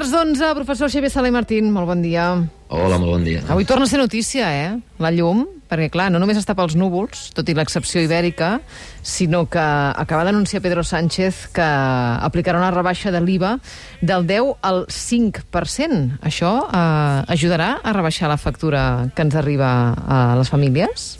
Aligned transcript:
quarts 0.00 0.14
d'onze, 0.16 0.46
professor 0.56 0.88
Xavier 0.88 1.10
Sala 1.12 1.28
i 1.28 1.32
Martín, 1.34 1.66
molt 1.74 1.84
bon 1.84 2.00
dia. 2.00 2.30
Hola, 2.72 2.96
molt 2.96 3.18
bon 3.18 3.24
dia. 3.26 3.42
Avui 3.52 3.66
torna 3.68 3.84
a 3.84 3.90
ser 3.90 3.98
notícia, 4.00 4.46
eh? 4.48 4.70
La 4.96 5.10
llum, 5.12 5.42
perquè, 5.68 5.90
clar, 5.92 6.06
no 6.08 6.16
només 6.22 6.38
està 6.40 6.54
pels 6.56 6.72
núvols, 6.72 7.26
tot 7.36 7.50
i 7.52 7.54
l'excepció 7.58 8.00
ibèrica, 8.00 8.62
sinó 9.04 9.42
que 9.52 9.60
acaba 9.60 10.24
d'anunciar 10.24 10.62
Pedro 10.64 10.86
Sánchez 10.88 11.50
que 11.52 11.68
aplicarà 12.30 12.62
una 12.62 12.72
rebaixa 12.72 13.12
de 13.12 13.20
l'IVA 13.20 13.58
del 14.00 14.24
10 14.24 14.56
al 14.64 14.86
5%. 14.88 16.00
Això 16.24 16.54
eh, 16.64 17.36
ajudarà 17.36 17.74
a 17.84 17.92
rebaixar 17.92 18.32
la 18.32 18.40
factura 18.40 18.82
que 19.12 19.28
ens 19.28 19.36
arriba 19.36 19.70
a 20.00 20.22
les 20.40 20.48
famílies? 20.48 21.10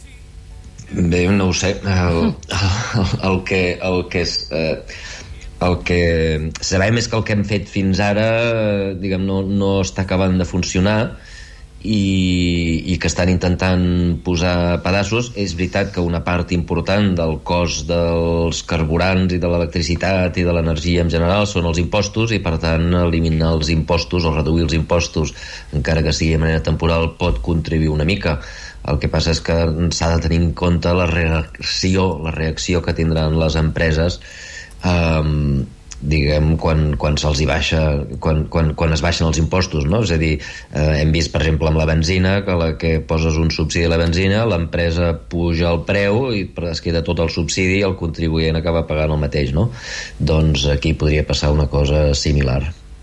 Bé, 0.89 1.27
no 1.29 1.51
ho 1.51 1.53
sé. 1.53 1.77
El, 1.85 2.33
el, 2.33 3.17
el 3.29 3.43
que, 3.45 3.65
el 3.77 4.07
que 4.09 4.25
és... 4.25 4.39
Eh, 4.57 4.77
el 5.61 5.81
que 5.85 6.53
sabem 6.65 6.97
és 7.01 7.09
que 7.09 7.19
el 7.19 7.27
que 7.27 7.37
hem 7.37 7.45
fet 7.45 7.69
fins 7.69 8.01
ara 8.01 8.31
diguem, 9.01 9.27
no, 9.29 9.43
no 9.45 9.81
està 9.85 10.07
acabant 10.07 10.39
de 10.41 10.49
funcionar 10.49 11.01
i, 11.81 12.83
i 12.93 12.97
que 13.01 13.09
estan 13.09 13.31
intentant 13.33 13.85
posar 14.25 14.81
pedaços. 14.85 15.31
És 15.41 15.55
veritat 15.57 15.93
que 15.95 16.05
una 16.05 16.23
part 16.25 16.53
important 16.57 17.13
del 17.19 17.39
cost 17.47 17.87
dels 17.89 18.63
carburants 18.69 19.35
i 19.37 19.41
de 19.41 19.51
l'electricitat 19.53 20.37
i 20.41 20.47
de 20.47 20.57
l'energia 20.57 21.05
en 21.05 21.13
general 21.13 21.49
són 21.49 21.69
els 21.71 21.81
impostos 21.83 22.35
i 22.37 22.41
per 22.45 22.57
tant 22.63 22.89
eliminar 23.03 23.55
els 23.57 23.73
impostos 23.73 24.25
o 24.25 24.35
reduir 24.37 24.67
els 24.69 24.77
impostos 24.77 25.35
encara 25.77 26.05
que 26.05 26.17
sigui 26.17 26.37
de 26.37 26.45
manera 26.45 26.65
temporal 26.65 27.15
pot 27.21 27.41
contribuir 27.45 27.93
una 27.93 28.09
mica. 28.09 28.39
El 28.89 28.97
que 29.01 29.11
passa 29.13 29.35
és 29.35 29.43
que 29.45 29.57
s'ha 29.93 30.15
de 30.15 30.23
tenir 30.25 30.41
en 30.41 30.53
compte 30.57 30.93
la 30.97 31.09
reacció, 31.09 32.15
la 32.25 32.33
reacció 32.33 32.81
que 32.81 32.97
tindran 32.97 33.37
les 33.41 33.57
empreses 33.61 34.21
eh, 34.85 35.67
diguem, 36.01 36.55
quan, 36.61 36.95
quan 37.01 37.17
se'ls 37.21 37.43
hi 37.43 37.47
baixa, 37.49 37.81
quan, 38.25 38.47
quan, 38.53 38.73
quan 38.79 38.95
es 38.97 39.03
baixen 39.05 39.29
els 39.29 39.41
impostos, 39.41 39.85
no? 39.85 40.01
És 40.07 40.15
a 40.15 40.19
dir, 40.21 40.33
eh, 40.73 41.03
hem 41.03 41.13
vist, 41.13 41.33
per 41.33 41.43
exemple, 41.43 41.69
amb 41.69 41.81
la 41.81 41.87
benzina, 41.89 42.39
que 42.47 42.57
la 42.57 42.71
que 42.81 42.95
poses 43.05 43.37
un 43.41 43.53
subsidi 43.53 43.85
a 43.85 43.93
la 43.93 44.01
benzina, 44.01 44.47
l'empresa 44.49 45.13
puja 45.33 45.69
el 45.71 45.83
preu 45.89 46.31
i 46.37 46.47
es 46.71 46.81
queda 46.85 47.05
tot 47.07 47.21
el 47.21 47.33
subsidi 47.33 47.81
i 47.81 47.87
el 47.87 47.99
contribuent 48.01 48.57
acaba 48.57 48.87
pagant 48.89 49.13
el 49.13 49.21
mateix, 49.21 49.53
no? 49.57 49.69
Doncs 50.19 50.67
aquí 50.73 50.95
podria 50.97 51.27
passar 51.29 51.53
una 51.53 51.69
cosa 51.69 52.11
similar. 52.17 52.63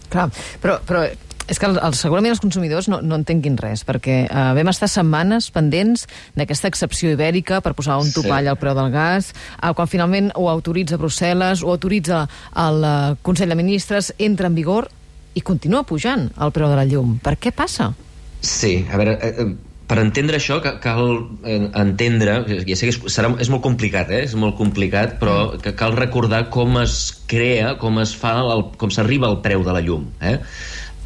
Clar, 0.09 0.29
però, 0.63 0.79
però 0.87 1.05
és 1.47 1.59
que 1.59 1.67
el, 1.69 1.77
el, 1.79 1.95
segurament 1.97 2.33
els 2.33 2.41
consumidors 2.43 2.89
no, 2.91 2.99
no 3.01 3.17
entenguin 3.19 3.57
res, 3.59 3.83
perquè 3.87 4.17
eh, 4.25 4.47
vam 4.57 4.71
estar 4.71 4.89
setmanes 4.91 5.49
pendents 5.55 6.05
d'aquesta 6.37 6.71
excepció 6.71 7.13
ibèrica 7.15 7.61
per 7.63 7.73
posar 7.77 7.99
un 8.03 8.11
topall 8.15 8.47
sí. 8.47 8.51
al 8.51 8.59
preu 8.59 8.75
del 8.77 8.91
gas, 8.93 9.31
eh, 9.57 9.71
quan 9.77 9.89
finalment 9.91 10.31
ho 10.35 10.49
autoritza 10.51 10.99
Brussel·les, 10.99 11.63
ho 11.63 11.71
autoritza 11.73 12.25
el 12.67 12.83
eh, 12.83 12.97
Consell 13.23 13.53
de 13.53 13.59
Ministres, 13.59 14.11
entra 14.19 14.51
en 14.51 14.57
vigor 14.59 14.91
i 15.37 15.45
continua 15.45 15.85
pujant 15.87 16.27
el 16.35 16.53
preu 16.53 16.69
de 16.71 16.77
la 16.79 16.85
llum. 16.89 17.17
Per 17.23 17.37
què 17.39 17.53
passa? 17.55 17.93
Sí, 18.41 18.79
a 18.91 18.99
veure, 18.99 19.17
eh, 19.21 19.33
eh 19.45 19.55
per 19.87 20.01
entendre 20.01 20.35
això 20.35 20.57
cal 20.83 21.05
eh, 21.47 21.61
entendre, 21.79 22.41
ja 22.67 22.75
sé 22.75 22.89
que 22.89 22.91
és, 22.91 22.97
serà, 23.13 23.29
és 23.39 23.47
molt 23.47 23.63
complicat, 23.63 24.09
eh? 24.11 24.25
és 24.27 24.33
molt 24.35 24.57
complicat, 24.59 25.15
però 25.21 25.35
mm. 25.45 25.61
que 25.63 25.71
cal 25.79 25.95
recordar 25.95 26.41
com 26.51 26.75
es 26.81 26.97
crea, 27.31 27.77
com 27.79 28.01
es 28.03 28.11
fa, 28.19 28.33
el, 28.43 28.65
com 28.81 28.91
s'arriba 28.91 29.29
al 29.31 29.39
preu 29.45 29.63
de 29.63 29.77
la 29.77 29.83
llum. 29.85 30.09
Eh? 30.19 30.35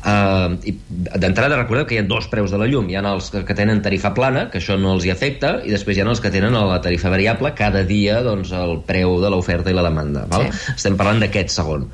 Uh, 0.01 0.57
D'entrada 0.89 1.59
recordeu 1.59 1.85
que 1.85 1.93
hi 1.93 1.99
ha 2.01 2.05
dos 2.09 2.25
preus 2.31 2.49
de 2.49 2.57
la 2.57 2.65
llum 2.65 2.87
hi 2.89 2.95
ha 2.97 3.03
els 3.05 3.27
que 3.31 3.53
tenen 3.57 3.83
tarifa 3.85 4.09
plana 4.17 4.47
que 4.49 4.57
això 4.57 4.73
no 4.81 4.95
els 4.95 5.05
hi 5.05 5.11
afecta 5.13 5.59
i 5.61 5.69
després 5.69 5.97
hi 5.97 6.01
ha 6.01 6.07
els 6.09 6.23
que 6.23 6.31
tenen 6.33 6.57
la 6.57 6.79
tarifa 6.81 7.11
variable 7.13 7.53
cada 7.53 7.83
dia 7.85 8.23
doncs, 8.25 8.49
el 8.57 8.79
preu 8.87 9.19
de 9.21 9.29
l'oferta 9.29 9.69
i 9.69 9.77
la 9.77 9.85
demanda 9.85 10.25
val? 10.31 10.47
Sí. 10.49 10.73
estem 10.73 10.97
parlant 10.97 11.21
d'aquest 11.21 11.53
segon 11.53 11.85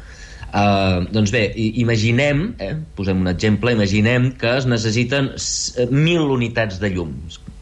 Uh, 0.47 1.03
doncs 1.11 1.29
bé, 1.29 1.41
imaginem, 1.83 2.53
eh, 2.63 2.71
posem 2.95 3.19
un 3.19 3.27
exemple, 3.27 3.73
imaginem 3.75 4.29
que 4.39 4.53
es 4.57 4.65
necessiten 4.65 5.33
1.000 5.35 6.31
unitats 6.33 6.79
de 6.79 6.89
llum, 6.93 7.11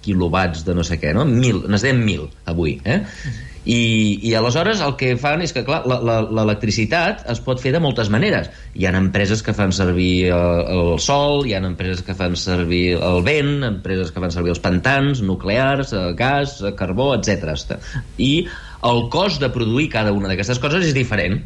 quilowatts 0.05 0.61
de 0.67 0.75
no 0.77 0.85
sé 0.85 0.99
què, 1.01 1.15
no? 1.17 1.25
1.000, 1.25 1.65
necessitem 1.65 2.03
1.000 2.05 2.29
avui, 2.53 2.77
eh? 2.85 2.99
I, 3.65 4.19
i 4.21 4.33
aleshores 4.37 4.81
el 4.85 4.93
que 4.99 5.15
fan 5.17 5.41
és 5.41 5.53
que, 5.55 5.63
clar, 5.65 5.81
l'electricitat 5.85 7.23
es 7.33 7.41
pot 7.41 7.61
fer 7.61 7.73
de 7.73 7.81
moltes 7.81 8.11
maneres. 8.13 8.51
Hi 8.77 8.85
ha 8.85 8.93
empreses 8.97 9.41
que 9.45 9.55
fan 9.57 9.73
servir 9.73 10.29
el, 10.35 10.61
el 10.75 10.91
sol, 11.01 11.45
hi 11.49 11.55
ha 11.57 11.63
empreses 11.65 12.05
que 12.05 12.17
fan 12.17 12.37
servir 12.39 12.99
el 12.99 13.23
vent, 13.25 13.57
empreses 13.65 14.13
que 14.13 14.21
fan 14.21 14.33
servir 14.33 14.53
els 14.53 14.61
pantans, 14.61 15.23
nuclears, 15.25 15.95
eh, 15.97 16.13
gas, 16.17 16.59
eh, 16.61 16.75
carbó, 16.77 17.13
etc. 17.17 17.79
I 18.21 18.31
el 18.85 19.05
cost 19.09 19.41
de 19.41 19.49
produir 19.49 19.89
cada 19.93 20.13
una 20.13 20.29
d'aquestes 20.29 20.61
coses 20.61 20.85
és 20.85 20.97
diferent. 20.97 21.41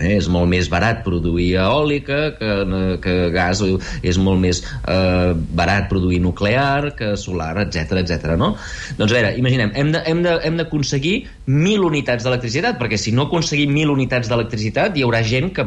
Eh, 0.00 0.16
és 0.16 0.28
molt 0.32 0.48
més 0.50 0.68
barat 0.72 1.02
produir 1.04 1.50
eòlica 1.60 2.20
que, 2.38 2.52
que 3.04 3.14
gas, 3.34 3.62
és 4.02 4.18
molt 4.20 4.40
més 4.40 4.62
eh, 4.88 5.32
barat 5.56 5.88
produir 5.92 6.20
nuclear 6.24 6.94
que 6.96 7.12
solar, 7.20 7.52
etc 7.66 8.00
etc. 8.00 8.34
no? 8.40 8.54
Doncs 8.98 9.12
a 9.12 9.18
veure, 9.18 9.32
imaginem, 9.40 9.72
hem 9.76 10.56
d'aconseguir 10.58 11.16
1.000 11.46 11.84
unitats 11.86 12.24
d'electricitat, 12.26 12.78
perquè 12.80 12.98
si 13.00 13.12
no 13.16 13.28
aconseguim 13.28 13.74
1.000 13.74 13.92
unitats 13.92 14.30
d'electricitat 14.30 14.96
hi 14.96 15.04
haurà 15.06 15.22
gent 15.26 15.52
que 15.56 15.66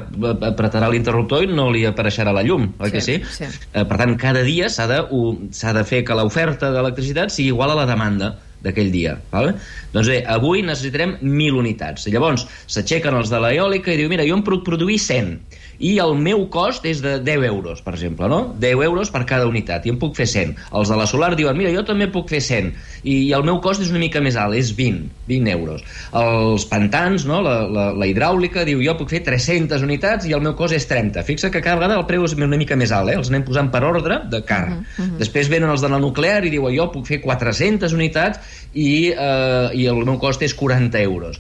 apretarà 0.50 0.90
l'interruptor 0.92 1.46
i 1.46 1.52
no 1.52 1.70
li 1.74 1.86
apareixerà 1.90 2.34
la 2.36 2.46
llum, 2.46 2.72
oi 2.80 2.90
sí, 2.90 2.96
que 2.96 3.04
sí? 3.06 3.20
sí. 3.38 3.52
Eh, 3.74 3.86
per 3.86 4.00
tant, 4.02 4.16
cada 4.20 4.42
dia 4.48 4.72
s'ha 4.74 4.90
de, 4.90 5.04
de 5.04 5.86
fer 5.88 6.04
que 6.08 6.18
l'oferta 6.18 6.74
d'electricitat 6.74 7.34
sigui 7.34 7.54
igual 7.54 7.76
a 7.76 7.80
la 7.84 7.88
demanda 7.90 8.34
d'aquell 8.64 8.92
dia. 8.94 9.18
Vale? 9.34 9.56
Doncs 9.94 10.12
bé, 10.12 10.22
avui 10.36 10.64
necessitarem 10.66 11.18
1.000 11.22 11.60
unitats. 11.60 12.08
Llavors, 12.14 12.48
s'aixequen 12.72 13.20
els 13.20 13.32
de 13.34 13.42
l'eòlica 13.44 13.94
i 13.94 14.00
diu, 14.00 14.12
mira, 14.12 14.26
jo 14.28 14.40
em 14.40 14.46
puc 14.48 14.64
produir 14.68 15.00
100 15.02 15.53
i 15.84 15.98
el 16.00 16.16
meu 16.16 16.46
cost 16.52 16.86
és 16.88 17.02
de 17.04 17.18
10 17.20 17.44
euros, 17.50 17.82
per 17.84 17.94
exemple, 17.98 18.30
no? 18.32 18.40
10 18.60 18.84
euros 18.86 19.12
per 19.12 19.26
cada 19.28 19.50
unitat, 19.50 19.84
i 19.86 19.92
em 19.92 20.00
puc 20.00 20.16
fer 20.16 20.28
100. 20.32 20.54
Els 20.80 20.92
de 20.94 21.00
la 21.00 21.08
solar 21.10 21.34
diuen, 21.36 21.58
mira, 21.60 21.74
jo 21.76 21.84
també 21.88 22.08
puc 22.12 22.32
fer 22.32 22.40
100, 22.44 22.70
i 23.04 23.18
el 23.36 23.44
meu 23.44 23.60
cost 23.64 23.84
és 23.84 23.92
una 23.92 24.00
mica 24.00 24.22
més 24.24 24.38
alt, 24.40 24.56
és 24.56 24.72
20, 24.78 25.10
20 25.28 25.52
euros. 25.52 25.84
Els 26.20 26.68
pantans, 26.72 27.28
no? 27.28 27.42
la, 27.44 27.58
la, 27.68 27.90
la 28.00 28.08
hidràulica, 28.08 28.64
diu, 28.68 28.80
jo 28.86 28.96
puc 29.00 29.12
fer 29.12 29.24
300 29.28 29.84
unitats 29.84 30.30
i 30.30 30.36
el 30.38 30.46
meu 30.46 30.56
cost 30.60 30.78
és 30.78 30.88
30. 30.88 31.26
Fixa 31.28 31.52
que 31.52 31.64
cada 31.66 31.82
vegada 31.82 32.00
el 32.00 32.08
preu 32.08 32.24
és 32.24 32.38
una 32.40 32.48
mica 32.56 32.80
més 32.80 32.96
alt, 32.96 33.12
eh? 33.12 33.20
els 33.20 33.34
anem 33.34 33.44
posant 33.48 33.72
per 33.74 33.84
ordre 33.88 34.22
de 34.32 34.44
car. 34.48 34.64
Uh 34.70 34.80
-huh, 34.80 35.04
uh 35.04 35.06
-huh. 35.10 35.20
Després 35.20 35.52
venen 35.52 35.70
els 35.70 35.82
de 35.82 35.90
la 35.90 36.00
nuclear 36.00 36.46
i 36.46 36.50
diuen, 36.50 36.76
jo 36.76 36.92
puc 36.92 37.08
fer 37.08 37.20
400 37.22 37.92
unitats 37.92 38.40
i, 38.74 39.12
eh, 39.12 39.70
i 39.74 39.86
el 39.86 40.06
meu 40.06 40.18
cost 40.18 40.42
és 40.42 40.54
40 40.56 41.00
euros 41.02 41.40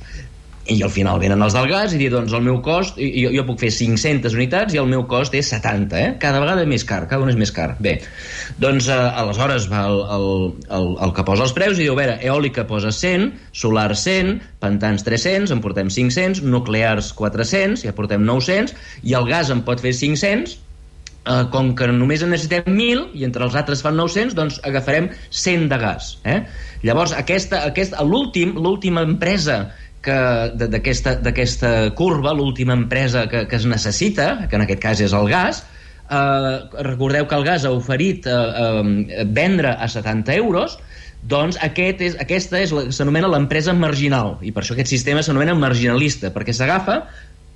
i 0.72 0.78
al 0.84 0.92
final 0.94 1.20
venen 1.20 1.42
els 1.44 1.56
del 1.58 1.68
gas 1.68 1.92
i 1.92 2.00
dir, 2.00 2.08
doncs 2.14 2.32
el 2.36 2.44
meu 2.46 2.62
cost, 2.64 2.96
jo, 2.96 3.32
jo 3.36 3.44
puc 3.48 3.60
fer 3.60 3.72
500 3.76 4.36
unitats 4.38 4.76
i 4.76 4.80
el 4.80 4.88
meu 4.88 5.04
cost 5.12 5.36
és 5.36 5.50
70, 5.52 6.00
eh? 6.00 6.14
Cada 6.22 6.40
vegada 6.40 6.64
més 6.70 6.86
car, 6.88 7.02
cada 7.12 7.26
un 7.26 7.34
és 7.34 7.40
més 7.40 7.52
car. 7.52 7.74
Bé, 7.84 7.98
doncs 8.64 8.88
eh, 8.88 8.96
aleshores 9.24 9.68
va 9.72 9.84
el, 9.90 10.00
el, 10.16 10.28
el, 10.80 10.90
el 11.04 11.16
que 11.18 11.28
posa 11.28 11.44
els 11.48 11.56
preus 11.58 11.76
i 11.76 11.84
diu, 11.84 11.98
a 11.98 12.00
veure, 12.00 12.18
eòlica 12.24 12.64
posa 12.70 12.94
100, 12.96 13.30
solar 13.64 13.90
100, 14.00 14.38
pantans 14.64 15.04
300, 15.04 15.52
en 15.52 15.64
portem 15.64 15.92
500, 15.92 16.46
nuclears 16.48 17.12
400, 17.20 17.84
ja 17.84 17.96
portem 17.98 18.24
900, 18.24 18.78
i 19.04 19.18
el 19.20 19.28
gas 19.28 19.52
en 19.52 19.66
pot 19.68 19.84
fer 19.84 19.96
500, 20.00 20.62
Uh, 21.24 21.46
com 21.48 21.70
que 21.72 21.86
només 21.88 22.20
en 22.20 22.34
necessitem 22.34 22.66
1.000 22.68 23.14
i 23.16 23.22
entre 23.24 23.46
els 23.46 23.54
altres 23.56 23.80
fan 23.80 23.96
900, 23.96 24.34
doncs 24.36 24.58
agafarem 24.68 25.06
100 25.32 25.70
de 25.72 25.78
gas. 25.80 26.10
Eh? 26.28 26.42
Llavors, 26.84 27.14
aquesta, 27.16 27.62
aquesta, 27.70 28.04
l'últim, 28.04 28.52
l'última 28.60 29.06
empresa 29.08 29.56
d'aquesta 30.04 31.94
curva, 31.96 32.34
l'última 32.36 32.74
empresa 32.76 33.28
que, 33.30 33.46
que 33.48 33.56
es 33.56 33.66
necessita, 33.66 34.48
que 34.50 34.58
en 34.60 34.66
aquest 34.66 34.82
cas 34.84 35.02
és 35.04 35.14
el 35.16 35.30
gas, 35.32 35.64
eh, 36.10 36.58
recordeu 36.84 37.28
que 37.28 37.36
el 37.40 37.46
gas 37.48 37.66
ha 37.66 37.72
oferit 37.72 38.28
eh, 38.28 38.34
eh, 38.34 39.26
vendre 39.26 39.76
a 39.78 39.88
70 39.88 40.36
euros, 40.36 40.78
doncs 41.24 41.56
aquest 41.64 42.02
és, 42.04 42.16
aquesta 42.20 42.60
és 42.60 42.74
s'anomena 42.96 43.30
l'empresa 43.32 43.74
marginal, 43.74 44.38
i 44.44 44.52
per 44.52 44.64
això 44.64 44.76
aquest 44.76 44.92
sistema 44.92 45.24
s'anomena 45.24 45.56
marginalista, 45.56 46.34
perquè 46.36 46.56
s'agafa 46.56 47.06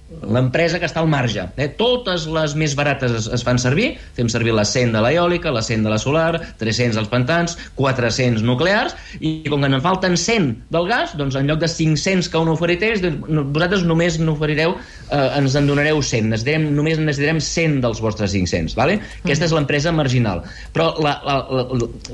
l'empresa 0.07 0.79
que 0.79 0.87
està 0.87 1.01
al 1.01 1.09
marge. 1.11 1.43
Eh? 1.59 1.67
Totes 1.79 2.27
les 2.31 2.53
més 2.59 2.73
barates 2.79 3.11
es, 3.19 3.27
es 3.33 3.43
fan 3.43 3.59
servir, 3.59 3.89
fem 4.15 4.29
servir 4.31 4.53
la 4.55 4.63
100 4.67 4.95
de 4.95 5.01
l'eòlica, 5.03 5.51
la 5.53 5.63
100 5.65 5.83
de 5.83 5.91
la 5.91 5.99
solar, 5.99 6.39
300 6.61 6.95
dels 6.95 7.11
pantans, 7.11 7.57
400 7.75 8.45
nuclears, 8.47 8.95
i 9.19 9.43
com 9.51 9.63
que 9.63 9.71
en 9.71 9.83
falten 9.83 10.17
100 10.19 10.49
del 10.73 10.87
gas, 10.89 11.17
doncs 11.19 11.35
en 11.39 11.51
lloc 11.51 11.59
de 11.63 11.71
500 11.71 12.31
que 12.31 12.39
un 12.39 12.53
oferireu, 12.53 12.97
doncs 13.03 13.51
vosaltres 13.51 13.85
només 13.87 14.19
n'oferireu, 14.21 14.77
eh, 15.09 15.23
ens 15.41 15.59
en 15.59 15.67
donareu 15.69 16.01
100, 16.01 16.31
necessitarem, 16.31 16.69
només 16.77 17.01
necessitarem 17.03 17.43
100 17.43 17.79
dels 17.83 18.03
vostres 18.03 18.31
500, 18.35 18.77
vale? 18.79 18.99
Mm. 19.01 19.27
Aquesta 19.27 19.49
és 19.49 19.55
l'empresa 19.55 19.91
marginal. 19.91 20.43
Però 20.75 20.93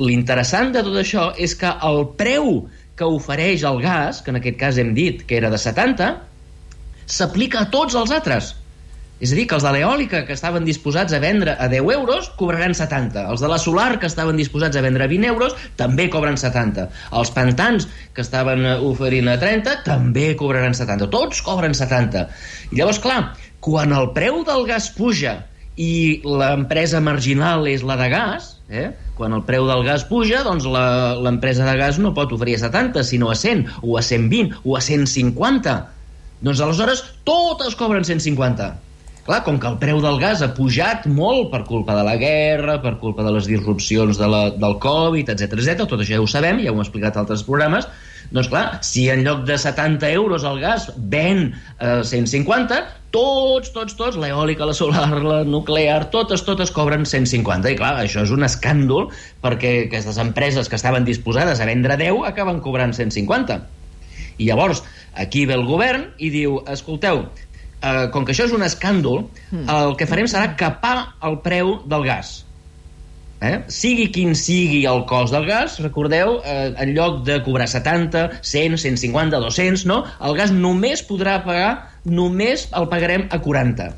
l'interessant 0.01 0.74
de 0.74 0.81
tot 0.86 0.98
això 0.98 1.30
és 1.38 1.54
que 1.60 1.69
el 1.86 2.07
preu 2.18 2.63
que 2.98 3.06
ofereix 3.10 3.63
el 3.66 3.81
gas, 3.81 4.22
que 4.22 4.34
en 4.34 4.38
aquest 4.42 4.57
cas 4.60 4.78
hem 4.81 4.94
dit 4.98 5.25
que 5.30 5.38
era 5.38 5.50
de 5.54 5.57
70, 5.62 6.13
s'aplica 7.05 7.63
a 7.63 7.71
tots 7.73 7.95
els 7.95 8.11
altres. 8.11 8.53
És 9.23 9.31
a 9.31 9.38
dir, 9.38 9.45
que 9.47 9.55
els 9.55 9.63
de 9.63 9.71
l'eòlica 9.71 10.23
que 10.27 10.35
estaven 10.35 10.65
disposats 10.67 11.13
a 11.15 11.19
vendre 11.23 11.53
a 11.55 11.69
10 11.71 11.94
euros 11.94 12.27
cobraran 12.35 12.73
70. 12.75 13.21
Els 13.31 13.44
de 13.44 13.47
la 13.47 13.59
solar 13.61 14.00
que 14.01 14.09
estaven 14.09 14.35
disposats 14.35 14.75
a 14.75 14.83
vendre 14.83 15.05
a 15.05 15.11
20 15.11 15.29
euros 15.29 15.55
també 15.79 16.09
cobren 16.11 16.35
70. 16.35 16.89
Els 17.21 17.31
pantans 17.31 17.88
que 18.11 18.25
estaven 18.25 18.65
oferint 18.83 19.31
a 19.31 19.38
30 19.39 19.77
també 19.85 20.33
cobraran 20.35 20.75
70. 20.75 21.07
Tots 21.13 21.39
cobren 21.45 21.77
70. 21.77 22.25
I 22.73 22.81
llavors, 22.81 23.00
clar, 23.00 23.21
quan 23.63 23.95
el 23.95 24.11
preu 24.17 24.44
del 24.44 24.67
gas 24.67 24.91
puja 24.91 25.38
i 25.79 26.19
l'empresa 26.27 26.99
marginal 27.01 27.63
és 27.71 27.88
la 27.88 27.95
de 27.97 28.11
gas, 28.11 28.57
eh? 28.67 28.91
quan 29.15 29.33
el 29.33 29.47
preu 29.47 29.69
del 29.69 29.85
gas 29.88 30.03
puja, 30.09 30.44
doncs 30.44 30.67
l'empresa 30.67 31.63
de 31.69 31.79
gas 31.79 31.99
no 32.01 32.11
pot 32.17 32.33
oferir 32.35 32.57
a 32.59 32.65
70, 32.67 33.07
sinó 33.07 33.31
a 33.31 33.39
100, 33.39 33.67
o 33.81 33.97
a 33.97 34.03
120, 34.03 34.59
o 34.65 34.75
a 34.75 34.81
150. 34.83 35.77
Doncs 36.44 36.60
aleshores 36.60 37.04
totes 37.24 37.78
cobren 37.80 38.04
150. 38.04 38.74
Clar, 39.24 39.40
com 39.45 39.56
que 39.56 39.69
el 39.69 39.78
preu 39.80 40.01
del 40.04 40.18
gas 40.19 40.42
ha 40.44 40.50
pujat 40.51 41.06
molt 41.07 41.48
per 41.54 41.62
culpa 41.63 41.95
de 41.95 42.01
la 42.04 42.18
guerra, 42.19 42.81
per 42.84 42.98
culpa 43.00 43.24
de 43.24 43.31
les 43.31 43.45
disrupcions 43.48 44.18
de 44.19 44.28
la, 44.28 44.42
del 44.51 44.75
Covid, 44.84 45.30
etc 45.31 45.54
etc, 45.56 45.86
tot 45.88 46.01
això 46.04 46.18
ja 46.18 46.24
ho 46.24 46.28
sabem, 46.28 46.60
ja 46.60 46.74
ho 46.74 46.75
hem 46.75 46.84
explicat 46.84 47.16
a 47.16 47.22
altres 47.24 47.45
programes, 47.48 47.88
doncs 48.36 48.50
clar, 48.51 48.63
si 48.84 49.06
en 49.13 49.24
lloc 49.24 49.45
de 49.48 49.56
70 49.62 50.10
euros 50.18 50.44
el 50.50 50.60
gas 50.60 50.90
ven 50.98 51.54
eh, 51.80 52.01
150, 52.04 52.81
tots, 53.16 53.72
tots, 53.72 53.95
tots, 53.95 54.18
l'eòlica, 54.19 54.68
la 54.68 54.75
solar, 54.75 55.07
la 55.24 55.38
nuclear, 55.48 56.10
totes, 56.12 56.44
totes 56.44 56.74
cobren 56.75 57.07
150. 57.07 57.72
I 57.72 57.80
clar, 57.80 57.94
això 58.01 58.25
és 58.28 58.36
un 58.36 58.44
escàndol 58.44 59.07
perquè 59.45 59.86
aquestes 59.86 60.19
empreses 60.19 60.68
que 60.68 60.75
estaven 60.81 61.07
disposades 61.07 61.63
a 61.63 61.69
vendre 61.72 61.95
10 62.04 62.28
acaben 62.34 62.60
cobrant 62.60 62.92
150. 62.92 63.62
I 64.38 64.50
llavors, 64.50 64.83
aquí 65.13 65.45
ve 65.50 65.57
el 65.57 65.65
govern 65.68 66.09
i 66.18 66.31
diu, 66.33 66.62
escolteu, 66.69 67.25
eh, 67.81 68.07
com 68.13 68.25
que 68.25 68.33
això 68.33 68.47
és 68.50 68.56
un 68.56 68.65
escàndol, 68.65 69.27
el 69.51 69.95
que 70.00 70.09
farem 70.09 70.30
serà 70.30 70.56
capar 70.59 70.97
el 71.21 71.39
preu 71.45 71.77
del 71.89 72.07
gas. 72.07 72.41
Eh? 73.44 73.57
Sigui 73.75 74.07
quin 74.15 74.31
sigui 74.39 74.85
el 74.88 75.03
cost 75.09 75.35
del 75.35 75.45
gas, 75.50 75.75
recordeu, 75.83 76.38
eh, 76.47 76.71
en 76.80 76.94
lloc 76.95 77.24
de 77.27 77.41
cobrar 77.44 77.68
70, 77.68 78.39
100, 78.41 78.77
150, 78.85 79.41
200, 79.44 79.85
no? 79.89 80.03
el 80.24 80.38
gas 80.39 80.56
només 80.56 81.03
podrà 81.03 81.41
pagar, 81.44 81.74
només 82.06 82.69
el 82.71 82.88
pagarem 82.94 83.27
a 83.30 83.41
40. 83.44 83.91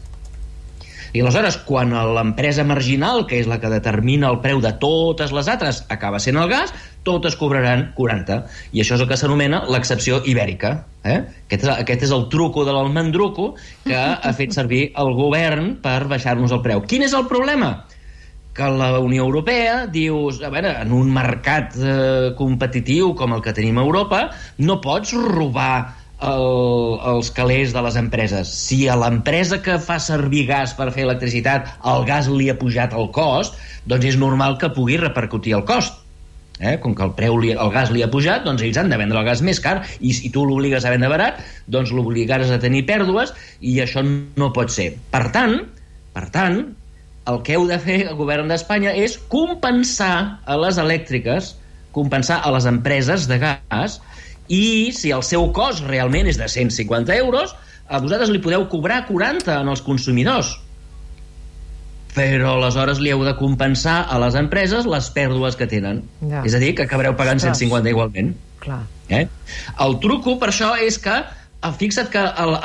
I 1.15 1.21
aleshores, 1.23 1.55
quan 1.63 1.93
l'empresa 1.95 2.65
marginal, 2.67 3.21
que 3.29 3.37
és 3.39 3.47
la 3.47 3.61
que 3.63 3.71
determina 3.71 4.27
el 4.33 4.41
preu 4.43 4.59
de 4.59 4.73
totes 4.81 5.31
les 5.31 5.47
altres, 5.47 5.85
acaba 5.93 6.19
sent 6.19 6.35
el 6.41 6.49
gas, 6.51 6.73
totes 7.07 7.37
cobraran 7.39 7.85
40. 7.95 8.41
I 8.75 8.83
això 8.83 8.97
és 8.97 9.03
el 9.05 9.07
que 9.07 9.15
s'anomena 9.21 9.61
l'excepció 9.71 10.19
ibèrica. 10.27 10.73
Eh? 11.07 11.21
Aquest, 11.45 11.63
és, 11.63 11.71
aquest 11.71 12.03
és 12.09 12.11
el 12.11 12.27
truco 12.33 12.65
de 12.67 12.75
l'almendruco 12.75 13.53
que 13.85 13.95
ha 13.95 14.33
fet 14.35 14.51
servir 14.57 14.89
el 14.99 15.13
govern 15.15 15.77
per 15.85 16.01
baixar-nos 16.11 16.51
el 16.51 16.63
preu. 16.65 16.83
Quin 16.83 17.07
és 17.07 17.15
el 17.15 17.29
problema? 17.31 17.77
que 18.55 18.67
la 18.71 19.01
Unió 19.03 19.25
Europea 19.25 19.81
diu, 19.91 20.29
a 20.31 20.49
veure, 20.49 20.69
en 20.79 20.93
un 20.95 21.09
mercat 21.11 21.73
eh, 21.75 22.29
competitiu 22.39 23.09
com 23.19 23.35
el 23.35 23.41
que 23.43 23.51
tenim 23.51 23.81
a 23.81 23.83
Europa, 23.83 24.21
no 24.63 24.77
pots 24.79 25.11
robar 25.11 26.04
el, 26.21 26.47
els 27.11 27.29
calés 27.35 27.73
de 27.75 27.83
les 27.85 27.97
empreses. 27.99 28.51
Si 28.51 28.85
a 28.87 28.95
l'empresa 28.99 29.61
que 29.65 29.77
fa 29.81 29.99
servir 29.99 30.45
gas 30.49 30.75
per 30.77 30.91
fer 30.95 31.05
electricitat 31.07 31.75
el 31.91 32.07
gas 32.07 32.29
li 32.31 32.49
ha 32.51 32.57
pujat 32.59 32.95
el 32.95 33.11
cost, 33.15 33.59
doncs 33.85 34.13
és 34.13 34.17
normal 34.21 34.59
que 34.61 34.71
pugui 34.73 34.99
repercutir 35.01 35.55
el 35.59 35.65
cost. 35.67 36.01
Eh? 36.59 36.77
Com 36.79 36.95
que 36.95 37.03
el 37.03 37.11
preu, 37.17 37.35
li, 37.41 37.51
el 37.51 37.71
gas 37.73 37.91
li 37.91 38.03
ha 38.05 38.11
pujat, 38.11 38.45
doncs 38.45 38.63
ells 38.63 38.79
han 38.79 38.89
de 38.91 38.99
vendre 38.99 39.19
el 39.19 39.27
gas 39.27 39.43
més 39.43 39.59
car 39.59 39.81
i 39.99 40.13
si 40.15 40.31
tu 40.31 40.45
l'obligues 40.47 40.85
a 40.85 40.93
vendre 40.93 41.11
barat, 41.11 41.41
doncs 41.67 41.91
l'obligaràs 41.91 42.53
a 42.55 42.61
tenir 42.63 42.85
pèrdues 42.87 43.35
i 43.59 43.75
això 43.83 44.05
no 44.05 44.53
pot 44.55 44.71
ser. 44.71 44.93
Per 45.11 45.25
tant, 45.35 45.59
per 46.15 46.29
tant, 46.31 46.61
el 47.27 47.41
que 47.43 47.57
heu 47.57 47.67
de 47.67 47.77
fer 47.81 47.99
el 48.05 48.15
govern 48.15 48.47
d'Espanya 48.47 48.93
és 48.95 49.17
compensar 49.31 50.39
a 50.45 50.57
les 50.61 50.79
elèctriques, 50.79 51.55
compensar 51.95 52.39
a 52.43 52.51
les 52.55 52.67
empreses 52.69 53.27
de 53.27 53.39
gas 53.41 53.99
i 54.47 54.91
si 54.93 55.11
el 55.15 55.23
seu 55.25 55.49
cost 55.55 55.85
realment 55.87 56.29
és 56.29 56.37
de 56.37 56.47
150 56.51 57.15
euros, 57.17 57.55
a 57.87 58.01
vosaltres 58.01 58.31
li 58.33 58.41
podeu 58.41 58.67
cobrar 58.69 59.03
40 59.07 59.59
en 59.61 59.71
els 59.71 59.83
consumidors. 59.85 60.55
Però 62.15 62.55
aleshores 62.55 63.01
li 63.03 63.11
heu 63.11 63.25
de 63.27 63.35
compensar 63.37 64.05
a 64.09 64.19
les 64.23 64.37
empreses 64.39 64.87
les 64.87 65.09
pèrdues 65.13 65.57
que 65.59 65.67
tenen. 65.67 66.03
Ja. 66.23 66.45
És 66.47 66.55
a 66.55 66.61
dir, 66.63 66.71
que 66.77 66.85
acabareu 66.85 67.17
pagant 67.19 67.41
Ostres. 67.41 67.59
150 67.59 67.91
igualment. 67.91 68.31
Clar. 68.63 68.83
Eh? 69.09 69.25
El 69.83 69.99
truco 70.01 70.37
per 70.41 70.49
això 70.53 70.71
és 70.81 70.97
que 71.01 71.17
fixa't 71.73 72.11
que 72.13 72.21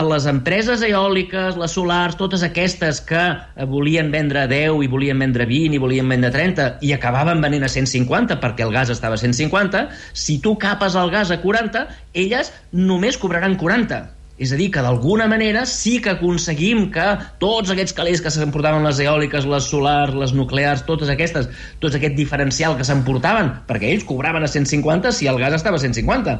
les 0.08 0.26
empreses 0.28 0.82
eòliques, 0.84 1.56
les 1.56 1.72
solars, 1.76 2.18
totes 2.18 2.42
aquestes 2.44 3.00
que 3.06 3.20
eh, 3.22 3.66
volien 3.70 4.10
vendre 4.12 4.46
10 4.50 4.84
i 4.84 4.90
volien 4.90 5.18
vendre 5.22 5.46
20 5.48 5.78
i 5.78 5.80
volien 5.82 6.08
vendre 6.10 6.32
30 6.34 6.70
i 6.84 6.92
acabaven 6.96 7.40
venent 7.40 7.64
a 7.64 7.72
150 7.72 8.40
perquè 8.42 8.66
el 8.66 8.74
gas 8.74 8.92
estava 8.92 9.16
a 9.16 9.22
150, 9.22 9.86
si 10.12 10.40
tu 10.44 10.56
capes 10.58 10.96
el 10.98 11.12
gas 11.14 11.30
a 11.30 11.40
40, 11.40 11.86
elles 12.12 12.52
només 12.72 13.18
cobraran 13.20 13.56
40. 13.60 14.00
És 14.40 14.54
a 14.54 14.56
dir, 14.56 14.70
que 14.72 14.80
d'alguna 14.80 15.26
manera 15.28 15.66
sí 15.68 15.98
que 16.00 16.14
aconseguim 16.14 16.86
que 16.94 17.04
tots 17.42 17.72
aquests 17.74 17.92
calés 17.92 18.22
que 18.24 18.32
s'emportaven 18.32 18.86
les 18.88 19.02
eòliques, 19.04 19.44
les 19.44 19.68
solars, 19.68 20.16
les 20.16 20.32
nuclears, 20.32 20.86
totes 20.88 21.12
aquestes, 21.12 21.50
tots 21.82 21.98
aquest 21.98 22.16
diferencial 22.16 22.78
que 22.78 22.86
s'emportaven, 22.88 23.52
perquè 23.68 23.92
ells 23.92 24.08
cobraven 24.08 24.46
a 24.46 24.48
150 24.48 25.12
si 25.12 25.28
el 25.28 25.36
gas 25.42 25.58
estava 25.60 25.76
a 25.76 25.84
150. 25.84 26.38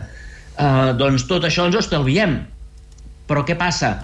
Uh, 0.61 0.91
doncs 1.01 1.25
tot 1.29 1.47
això 1.49 1.65
ens 1.69 1.79
ho 1.79 1.81
estalviem. 1.81 2.37
Però 3.31 3.45
què 3.49 3.57
passa? 3.57 3.95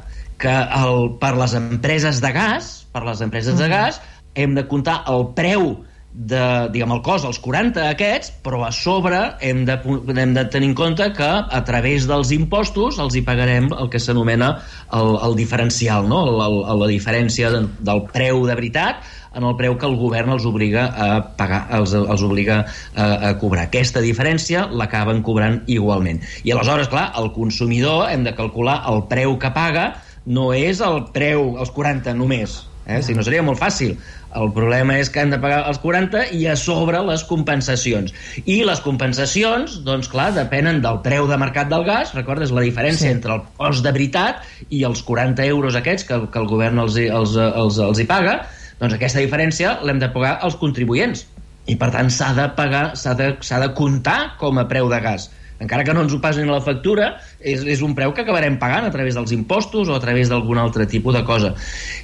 Que 0.41 0.53
el, 0.53 1.11
per 1.21 1.35
les 1.37 1.57
empreses 1.59 2.23
de 2.25 2.31
gas, 2.33 2.87
per 2.95 3.05
les 3.05 3.21
empreses 3.25 3.59
de 3.61 3.69
gas, 3.69 4.01
hem 4.37 4.57
de 4.57 4.65
comptar 4.69 5.03
el 5.13 5.31
preu 5.37 5.75
de, 6.17 6.43
diguem, 6.73 6.95
el 6.97 7.03
cost 7.05 7.27
dels 7.27 7.39
40 7.45 7.83
aquests, 7.91 8.31
però 8.45 8.63
a 8.65 8.71
sobre 8.73 9.19
hem 9.45 9.65
de, 9.69 9.77
hem 10.17 10.33
de 10.37 10.45
tenir 10.53 10.71
en 10.71 10.77
compte 10.79 11.11
que 11.17 11.29
a 11.29 11.61
través 11.69 12.07
dels 12.09 12.33
impostos 12.33 13.01
els 13.03 13.19
hi 13.19 13.23
pagarem 13.27 13.69
el 13.77 13.91
que 13.93 14.01
s'anomena 14.01 14.55
el, 14.97 15.13
el 15.29 15.37
diferencial, 15.37 16.09
no? 16.09 16.23
el, 16.31 16.41
el, 16.57 16.81
la 16.81 16.89
diferència 16.89 17.53
de, 17.53 17.67
del 17.85 18.07
preu 18.15 18.47
de 18.49 18.57
veritat 18.57 19.05
en 19.37 19.45
el 19.45 19.57
preu 19.59 19.77
que 19.77 19.87
el 19.87 19.97
govern 20.01 20.33
els 20.33 20.47
obliga 20.49 20.87
a 20.97 21.09
pagar, 21.37 21.67
els, 21.79 21.93
els 21.95 22.23
obliga 22.25 22.63
a, 22.95 23.07
a 23.29 23.35
cobrar. 23.39 23.67
Aquesta 23.69 24.01
diferència 24.01 24.67
l'acaben 24.73 25.21
cobrant 25.27 25.61
igualment. 25.69 26.23
I 26.45 26.55
aleshores, 26.57 26.89
clar, 26.93 27.11
el 27.21 27.31
consumidor 27.37 28.09
hem 28.11 28.25
de 28.25 28.33
calcular 28.35 28.81
el 28.91 29.05
preu 29.11 29.37
que 29.39 29.53
paga 29.53 29.91
no 30.27 30.51
és 30.57 30.81
el 30.83 31.05
preu, 31.15 31.53
els 31.63 31.71
40 31.71 32.17
només, 32.19 32.65
eh? 32.89 33.03
si 33.05 33.15
no 33.15 33.23
seria 33.23 33.45
molt 33.47 33.61
fàcil. 33.61 33.93
El 34.37 34.51
problema 34.53 34.97
és 35.01 35.09
que 35.09 35.21
han 35.23 35.31
de 35.33 35.39
pagar 35.41 35.63
els 35.71 35.79
40 35.81 36.25
i 36.37 36.43
a 36.51 36.57
sobre 36.61 36.99
les 37.07 37.23
compensacions. 37.25 38.11
I 38.45 38.59
les 38.69 38.83
compensacions, 38.85 39.79
doncs 39.87 40.11
clar, 40.13 40.33
depenen 40.37 40.83
del 40.85 40.99
preu 41.05 41.29
de 41.31 41.39
mercat 41.41 41.71
del 41.71 41.87
gas, 41.87 42.11
recordes 42.19 42.51
la 42.53 42.65
diferència 42.67 43.07
Sí. 43.07 43.15
entre 43.15 43.33
el 43.39 43.45
cost 43.57 43.85
de 43.87 43.93
veritat 43.95 44.43
i 44.69 44.83
els 44.85 45.01
40 45.07 45.47
euros 45.47 45.79
aquests 45.79 46.05
que, 46.11 46.19
que 46.29 46.39
el 46.43 46.51
govern 46.51 46.83
els, 46.83 46.99
hi- 47.01 47.09
els, 47.09 47.37
els, 47.39 47.79
els 47.79 48.03
hi 48.03 48.05
paga, 48.11 48.41
doncs 48.81 48.97
aquesta 48.97 49.23
diferència 49.25 49.79
l'hem 49.87 50.03
de 50.03 50.11
pagar 50.13 50.39
els 50.47 50.59
contribuents. 50.61 51.27
I 51.67 51.75
per 51.81 51.91
tant 51.95 52.11
s'ha 52.13 52.31
de 52.37 52.47
pagar, 52.55 52.93
s'ha 52.95 53.17
de, 53.19 53.33
de 53.41 53.73
comptar 53.75 54.37
com 54.39 54.61
a 54.61 54.69
preu 54.71 54.91
de 54.93 55.01
gas. 55.03 55.31
Encara 55.59 55.87
que 55.89 55.95
no 55.97 56.03
ens 56.05 56.13
ho 56.13 56.19
pasin 56.21 56.51
a 56.51 56.59
la 56.59 56.63
factura, 56.65 57.09
és, 57.41 57.63
és 57.65 57.81
un 57.83 57.95
preu 57.97 58.13
que 58.13 58.23
acabarem 58.27 58.59
pagant 58.61 58.85
a 58.85 58.93
través 58.93 59.17
dels 59.17 59.33
impostos 59.33 59.89
o 59.89 59.97
a 59.97 60.03
través 60.03 60.29
d'algun 60.29 60.61
altre 60.61 60.85
tipus 60.91 61.17
de 61.17 61.25
cosa. 61.25 61.55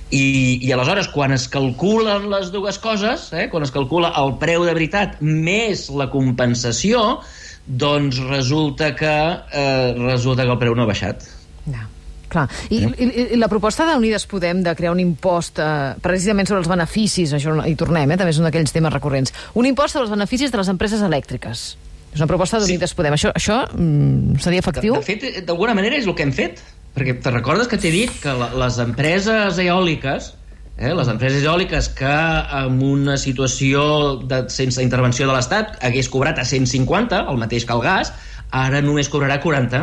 I, 0.09 0.25
I 0.65 0.73
aleshores, 0.73 1.11
quan 1.13 1.37
es 1.37 1.45
calculen 1.53 2.31
les 2.33 2.49
dues 2.55 2.81
coses, 2.81 3.29
eh, 3.37 3.49
quan 3.53 3.69
es 3.69 3.75
calcula 3.75 4.15
el 4.23 4.39
preu 4.41 4.65
de 4.65 4.73
veritat 4.73 5.21
més 5.21 5.91
la 5.93 6.09
compensació, 6.13 7.21
doncs 7.67 8.23
resulta 8.31 8.95
que, 8.97 9.17
eh, 9.53 9.95
resulta 10.01 10.49
que 10.49 10.57
el 10.57 10.63
preu 10.63 10.75
no 10.75 10.87
ha 10.87 10.93
baixat. 10.95 11.29
Ja. 11.69 11.92
Clar. 12.33 12.47
I, 12.73 12.81
i, 12.89 13.07
I 13.37 13.39
la 13.41 13.49
proposta 13.53 13.85
d'Unides 13.85 14.25
Podem 14.31 14.63
de 14.65 14.73
crear 14.79 14.95
un 14.95 15.01
impost 15.03 15.61
eh, 15.61 15.95
precisament 16.01 16.49
sobre 16.49 16.63
els 16.63 16.71
beneficis, 16.71 17.35
això 17.37 17.59
hi 17.69 17.75
tornem, 17.77 18.15
eh, 18.15 18.21
també 18.21 18.33
és 18.33 18.41
un 18.41 18.49
d'aquells 18.49 18.73
temes 18.73 18.95
recurrents, 18.95 19.35
un 19.59 19.69
impost 19.69 19.99
sobre 19.99 20.07
els 20.09 20.15
beneficis 20.15 20.53
de 20.53 20.61
les 20.61 20.71
empreses 20.73 21.03
elèctriques. 21.05 21.65
És 22.13 22.21
una 22.21 22.29
proposta 22.29 22.61
d'Unides 22.61 22.93
sí. 22.93 22.97
Podem. 22.97 23.17
Això, 23.17 23.33
això 23.37 23.63
mm, 23.73 24.39
seria 24.45 24.61
efectiu? 24.65 24.97
De, 24.97 25.01
de 25.01 25.09
fet, 25.09 25.43
d'alguna 25.49 25.77
manera 25.77 25.97
és 25.97 26.09
el 26.09 26.17
que 26.17 26.27
hem 26.27 26.33
fet. 26.37 26.61
Perquè 26.93 27.17
te 27.25 27.33
recordes 27.33 27.71
que 27.71 27.79
t'he 27.81 27.93
dit 27.93 28.13
que 28.21 28.35
la, 28.37 28.51
les 28.61 28.77
empreses 28.83 29.61
eòliques, 29.63 30.33
eh, 30.77 30.93
les 30.93 31.09
empreses 31.09 31.45
eòliques 31.47 31.89
que 31.97 32.17
en 32.59 32.83
una 32.85 33.17
situació 33.21 34.19
de, 34.29 34.43
sense 34.53 34.85
intervenció 34.85 35.29
de 35.29 35.37
l'Estat 35.37 35.79
hagués 35.89 36.11
cobrat 36.13 36.43
a 36.43 36.45
150, 36.49 37.25
el 37.33 37.41
mateix 37.41 37.65
que 37.65 37.77
el 37.77 37.85
gas, 37.85 38.13
ara 38.53 38.85
només 38.85 39.09
cobrarà 39.09 39.41
40. 39.41 39.83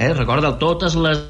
Eh? 0.00 0.14
Recorda, 0.16 0.54
totes 0.62 0.96
les 0.96 1.20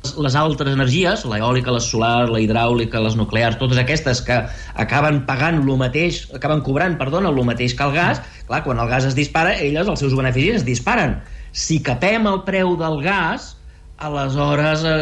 les 0.00 0.34
altres 0.36 0.72
energies, 0.72 1.24
l'eòlica, 1.28 1.72
la 1.74 1.80
solar, 1.84 2.28
la 2.32 2.40
hidràulica, 2.40 3.02
les 3.04 3.16
nuclears, 3.18 3.58
totes 3.60 3.80
aquestes 3.80 4.22
que 4.24 4.38
acaben 4.84 5.22
pagant 5.28 5.60
lo 5.66 5.76
mateix, 5.80 6.22
acaben 6.36 6.64
cobrant, 6.64 6.96
perdona, 7.00 7.28
el 7.28 7.44
mateix 7.44 7.76
que 7.76 7.84
el 7.84 7.94
gas, 7.96 8.22
clar, 8.48 8.62
quan 8.64 8.80
el 8.80 8.88
gas 8.88 9.10
es 9.10 9.16
dispara, 9.18 9.54
elles, 9.60 9.88
els 9.88 10.00
seus 10.00 10.16
beneficis 10.16 10.62
es 10.62 10.68
disparen. 10.68 11.18
Si 11.52 11.80
capem 11.84 12.28
el 12.30 12.42
preu 12.48 12.76
del 12.80 13.00
gas, 13.04 13.54
aleshores 14.00 14.86
a, 14.88 14.94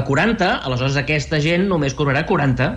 a 0.00 0.04
40, 0.08 0.52
aleshores 0.64 0.96
aquesta 0.96 1.42
gent 1.44 1.68
només 1.68 1.96
cobrarà 1.96 2.24
40 2.28 2.72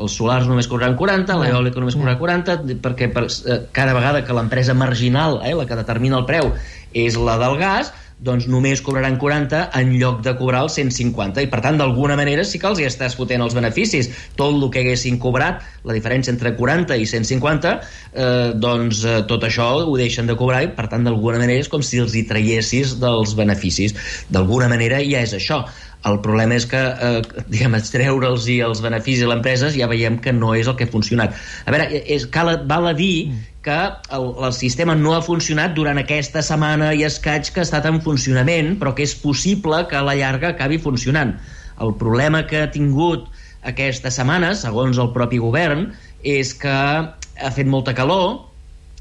els 0.00 0.16
solars 0.16 0.48
només 0.48 0.68
cobraran 0.70 0.96
40, 0.96 1.36
l'eòlica 1.42 1.80
només 1.82 1.96
cobrarà 1.98 2.16
40, 2.18 2.56
perquè 2.84 3.10
per, 3.12 3.26
eh, 3.28 3.58
cada 3.76 3.94
vegada 3.96 4.24
que 4.24 4.36
l'empresa 4.36 4.74
marginal, 4.74 5.40
eh, 5.44 5.54
la 5.54 5.66
que 5.66 5.76
determina 5.76 6.18
el 6.18 6.24
preu, 6.24 6.52
és 6.94 7.18
la 7.18 7.36
del 7.40 7.58
gas, 7.60 7.92
doncs 8.20 8.46
només 8.52 8.82
cobraran 8.84 9.16
40 9.20 9.60
en 9.80 9.92
lloc 9.96 10.20
de 10.24 10.34
cobrar 10.36 10.60
els 10.66 10.76
150 10.76 11.40
i 11.40 11.48
per 11.50 11.62
tant 11.64 11.78
d'alguna 11.80 12.18
manera 12.20 12.44
sí 12.44 12.60
que 12.60 12.68
els 12.68 12.80
hi 12.80 12.86
estàs 12.88 13.16
fotent 13.16 13.40
els 13.40 13.56
beneficis. 13.56 14.10
Tot 14.36 14.52
el 14.52 14.66
que 14.72 14.82
haguessin 14.84 15.16
cobrat 15.22 15.64
la 15.88 15.96
diferència 15.96 16.32
entre 16.34 16.52
40 16.58 16.98
i 17.00 17.08
150 17.08 17.72
eh, 17.72 18.50
doncs 18.60 19.04
eh, 19.04 19.20
tot 19.30 19.46
això 19.48 19.70
ho 19.86 19.96
deixen 19.96 20.28
de 20.28 20.36
cobrar 20.36 20.62
i 20.66 20.72
per 20.76 20.90
tant 20.92 21.06
d'alguna 21.06 21.40
manera 21.40 21.64
és 21.64 21.72
com 21.72 21.84
si 21.84 22.02
els 22.04 22.16
hi 22.16 22.26
traiessis 22.28 22.98
dels 23.00 23.36
beneficis. 23.38 23.96
D'alguna 24.28 24.68
manera 24.68 25.00
ja 25.00 25.24
és 25.24 25.32
això. 25.36 25.64
El 26.08 26.20
problema 26.24 26.56
és 26.56 26.64
que, 26.64 26.80
eh, 26.80 27.20
diguem, 27.52 27.74
extreure'ls 27.76 28.46
i 28.48 28.60
els 28.64 28.80
beneficis 28.84 29.24
a 29.24 29.32
l'empresa 29.32 29.68
ja 29.74 29.88
veiem 29.88 30.16
que 30.24 30.32
no 30.32 30.54
és 30.56 30.68
el 30.68 30.76
que 30.76 30.88
ha 30.88 30.92
funcionat. 30.92 31.36
A 31.66 31.74
veure, 31.74 31.88
és, 32.04 32.24
cal, 32.32 32.54
val 32.68 32.88
a 32.88 32.94
dir 32.96 33.32
que 33.62 33.76
el, 34.16 34.26
el 34.46 34.52
sistema 34.56 34.94
no 34.96 35.14
ha 35.14 35.22
funcionat 35.22 35.74
durant 35.76 36.00
aquesta 36.00 36.42
setmana 36.44 36.92
i 36.96 37.04
escaig 37.04 37.50
que 37.52 37.60
ha 37.60 37.66
estat 37.66 37.88
en 37.90 38.00
funcionament, 38.04 38.76
però 38.80 38.94
que 38.96 39.04
és 39.04 39.14
possible 39.20 39.82
que 39.90 39.98
a 39.98 40.04
la 40.06 40.16
llarga 40.16 40.54
acabi 40.54 40.80
funcionant. 40.80 41.36
El 41.80 41.94
problema 42.00 42.46
que 42.48 42.62
ha 42.64 42.70
tingut 42.72 43.28
aquesta 43.66 44.12
setmana, 44.12 44.54
segons 44.56 44.98
el 45.00 45.12
propi 45.16 45.40
govern, 45.42 45.90
és 46.24 46.54
que 46.56 46.72
ha 46.72 47.52
fet 47.56 47.68
molta 47.68 47.94
calor 47.96 48.46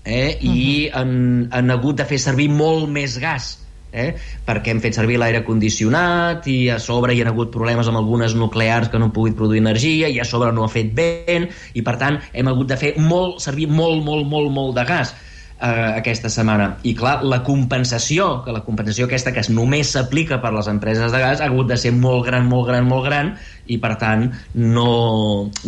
eh, 0.04 0.38
i 0.42 0.50
uh 0.50 0.54
-huh. 0.54 1.00
han, 1.00 1.48
han 1.52 1.72
hagut 1.72 1.96
de 1.98 2.06
fer 2.06 2.20
servir 2.20 2.50
molt 2.50 2.90
més 2.90 3.18
gas 3.20 3.58
eh? 3.92 4.14
perquè 4.46 4.74
hem 4.74 4.82
fet 4.84 4.98
servir 4.98 5.20
l'aire 5.20 5.44
condicionat 5.48 6.48
i 6.52 6.58
a 6.74 6.80
sobre 6.82 7.16
hi 7.16 7.24
ha 7.24 7.30
hagut 7.32 7.52
problemes 7.54 7.90
amb 7.90 8.02
algunes 8.02 8.36
nuclears 8.36 8.90
que 8.90 9.00
no 9.00 9.10
han 9.10 9.16
pogut 9.16 9.38
produir 9.38 9.64
energia 9.64 10.10
i 10.10 10.20
a 10.20 10.28
sobre 10.28 10.52
no 10.54 10.66
ha 10.66 10.72
fet 10.72 10.94
vent 10.96 11.50
i 11.74 11.86
per 11.86 11.98
tant 12.02 12.20
hem 12.34 12.52
hagut 12.52 12.70
de 12.70 12.78
fer 12.78 12.94
molt, 13.00 13.40
servir 13.44 13.70
molt, 13.70 14.04
molt, 14.06 14.28
molt, 14.28 14.54
molt 14.54 14.78
de 14.78 14.86
gas 14.90 15.16
eh, 15.62 15.94
aquesta 16.00 16.30
setmana. 16.32 16.70
I 16.88 16.94
clar, 16.98 17.20
la 17.28 17.42
compensació, 17.44 18.30
que 18.46 18.56
la 18.56 18.64
compensació 18.66 19.08
aquesta 19.08 19.34
que 19.36 19.44
només 19.52 19.94
s'aplica 19.96 20.40
per 20.44 20.54
les 20.56 20.70
empreses 20.72 21.12
de 21.12 21.22
gas, 21.22 21.42
ha 21.42 21.50
hagut 21.50 21.70
de 21.72 21.78
ser 21.78 21.94
molt 21.96 22.26
gran, 22.28 22.48
molt 22.50 22.70
gran, 22.70 22.88
molt 22.88 23.06
gran, 23.08 23.34
i 23.70 23.78
per 23.78 23.94
tant 24.02 24.26
no, 24.56 24.90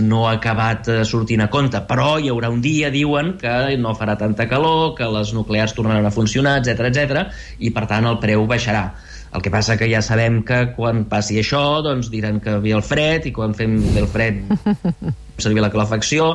no 0.02 0.24
ha 0.28 0.36
acabat 0.40 0.90
eh, 0.90 1.00
sortint 1.08 1.46
a 1.46 1.50
compte. 1.54 1.84
Però 1.90 2.16
hi 2.20 2.32
haurà 2.32 2.50
un 2.54 2.62
dia, 2.64 2.92
diuen, 2.94 3.36
que 3.42 3.78
no 3.82 3.96
farà 3.98 4.18
tanta 4.20 4.48
calor, 4.50 4.96
que 4.98 5.10
les 5.12 5.36
nuclears 5.38 5.76
tornaran 5.78 6.08
a 6.08 6.16
funcionar, 6.16 6.60
etc 6.62 6.88
etc 6.92 7.26
i 7.60 7.72
per 7.74 7.88
tant 7.90 8.08
el 8.08 8.20
preu 8.22 8.46
baixarà. 8.50 8.90
El 9.32 9.44
que 9.44 9.52
passa 9.54 9.78
que 9.80 9.88
ja 9.88 10.02
sabem 10.04 10.42
que 10.44 10.74
quan 10.76 11.06
passi 11.12 11.38
això 11.40 11.80
doncs 11.86 12.10
diran 12.12 12.42
que 12.44 12.58
ve 12.60 12.74
el 12.76 12.84
fred 12.84 13.30
i 13.30 13.32
quan 13.36 13.56
fem 13.56 13.78
el 13.96 14.10
fred 14.12 14.42
servir 15.46 15.64
la 15.64 15.72
calefacció 15.72 16.34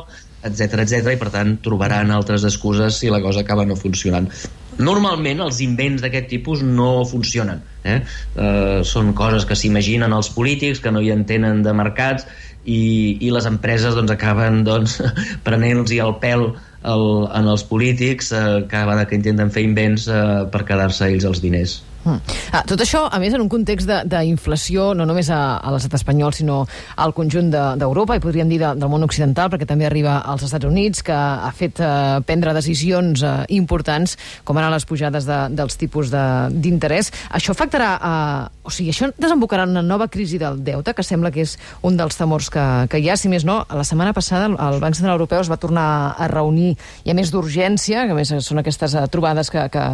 etc 0.49 0.83
etc 0.83 1.13
i 1.13 1.19
per 1.19 1.31
tant 1.33 1.57
trobaran 1.63 2.13
altres 2.15 2.45
excuses 2.47 2.97
si 3.01 3.11
la 3.13 3.21
cosa 3.23 3.43
acaba 3.45 3.65
no 3.65 3.77
funcionant. 3.79 4.29
Normalment 4.77 5.41
els 5.41 5.59
invents 5.65 6.03
d'aquest 6.03 6.27
tipus 6.29 6.61
no 6.61 7.01
funcionen. 7.09 7.63
Eh? 7.83 7.97
Eh, 8.37 8.79
són 8.85 9.13
coses 9.17 9.47
que 9.47 9.57
s'imaginen 9.57 10.13
els 10.13 10.29
polítics, 10.33 10.81
que 10.83 10.93
no 10.93 11.01
hi 11.01 11.09
entenen 11.13 11.63
de 11.65 11.73
mercats 11.73 12.27
i, 12.67 13.17
i 13.23 13.31
les 13.33 13.47
empreses 13.49 13.95
doncs, 13.97 14.13
acaben 14.13 14.63
doncs, 14.67 14.99
prenent-los 15.47 15.93
el 15.97 16.15
pèl 16.21 16.49
el, 16.87 17.05
en 17.39 17.49
els 17.49 17.63
polítics 17.67 18.31
eh, 18.31 18.45
cada 18.69 18.85
vegada 18.91 19.07
que 19.09 19.17
intenten 19.17 19.53
fer 19.53 19.65
invents 19.65 20.07
eh, 20.11 20.45
per 20.53 20.65
quedar-se 20.67 21.09
ells 21.09 21.25
els 21.27 21.41
diners. 21.43 21.79
Mm. 22.07 22.37
Ah, 22.55 22.63
tot 22.67 22.79
això, 22.79 23.03
a 23.11 23.19
més, 23.19 23.33
en 23.35 23.43
un 23.43 23.49
context 23.51 23.89
d'inflació, 24.07 24.93
no 24.95 25.05
només 25.07 25.27
a, 25.33 25.57
a 25.59 25.73
l'estat 25.73 25.97
espanyol, 25.99 26.31
sinó 26.35 26.61
al 26.95 27.13
conjunt 27.17 27.49
d'Europa, 27.51 28.15
de, 28.15 28.21
i 28.21 28.23
podríem 28.23 28.51
dir 28.51 28.61
de, 28.61 28.69
del 28.79 28.91
món 28.91 29.03
occidental, 29.03 29.51
perquè 29.51 29.67
també 29.67 29.87
arriba 29.89 30.21
als 30.23 30.45
Estats 30.47 30.67
Units, 30.69 31.03
que 31.03 31.15
ha 31.15 31.51
fet 31.55 31.81
eh, 31.83 31.89
prendre 32.27 32.55
decisions 32.55 33.23
eh, 33.27 33.33
importants, 33.57 34.15
com 34.47 34.59
ara 34.59 34.71
les 34.71 34.87
pujades 34.87 35.27
de, 35.27 35.39
dels 35.57 35.79
tipus 35.79 36.13
d'interès. 36.13 37.11
Això 37.35 37.55
afectarà... 37.55 37.91
Eh, 37.97 38.53
o 38.67 38.71
sigui, 38.73 38.91
això 38.91 39.07
desembocarà 39.15 39.63
una 39.63 39.79
nova 39.79 40.09
crisi 40.11 40.35
del 40.39 40.57
deute, 40.63 40.91
que 40.91 41.03
sembla 41.05 41.31
que 41.31 41.45
és 41.45 41.53
un 41.87 41.95
dels 41.99 42.17
temors 42.19 42.49
que, 42.51 42.63
que 42.91 42.99
hi 42.99 43.07
ha. 43.07 43.15
Si 43.15 43.31
més 43.31 43.45
no, 43.47 43.61
la 43.71 43.85
setmana 43.87 44.11
passada 44.15 44.49
el 44.51 44.81
Banc 44.83 44.97
Central 44.97 45.15
Europeu 45.15 45.39
es 45.39 45.51
va 45.51 45.59
tornar 45.61 45.87
a 46.19 46.27
reunir, 46.31 46.73
i 47.07 47.13
a 47.13 47.15
més 47.15 47.31
d'urgència, 47.31 48.03
que 48.07 48.15
a 48.15 48.17
més 48.17 48.33
són 48.43 48.59
aquestes 48.59 48.95
eh, 48.95 49.05
trobades 49.11 49.51
que, 49.53 49.63
que, 49.71 49.85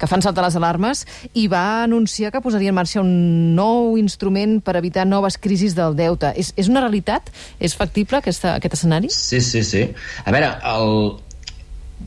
que 0.00 0.10
fan 0.10 0.24
saltar 0.26 0.42
les 0.46 0.58
alarmes, 0.58 1.04
i 1.38 1.46
va 1.46 1.55
va 1.56 1.82
anunciar 1.84 2.32
que 2.32 2.42
posaria 2.44 2.72
en 2.72 2.78
marxa 2.78 3.02
un 3.02 3.54
nou 3.56 3.96
instrument 4.00 4.58
per 4.64 4.76
evitar 4.80 5.06
noves 5.08 5.38
crisis 5.40 5.76
del 5.78 5.96
deute. 5.98 6.32
És, 6.36 6.52
és 6.60 6.70
una 6.72 6.84
realitat? 6.84 7.32
És 7.58 7.76
factible 7.78 8.20
aquesta, 8.20 8.56
aquest 8.60 8.78
escenari? 8.78 9.12
Sí, 9.12 9.40
sí, 9.44 9.64
sí. 9.66 9.86
A 10.24 10.34
veure, 10.34 10.52
el, 10.72 10.92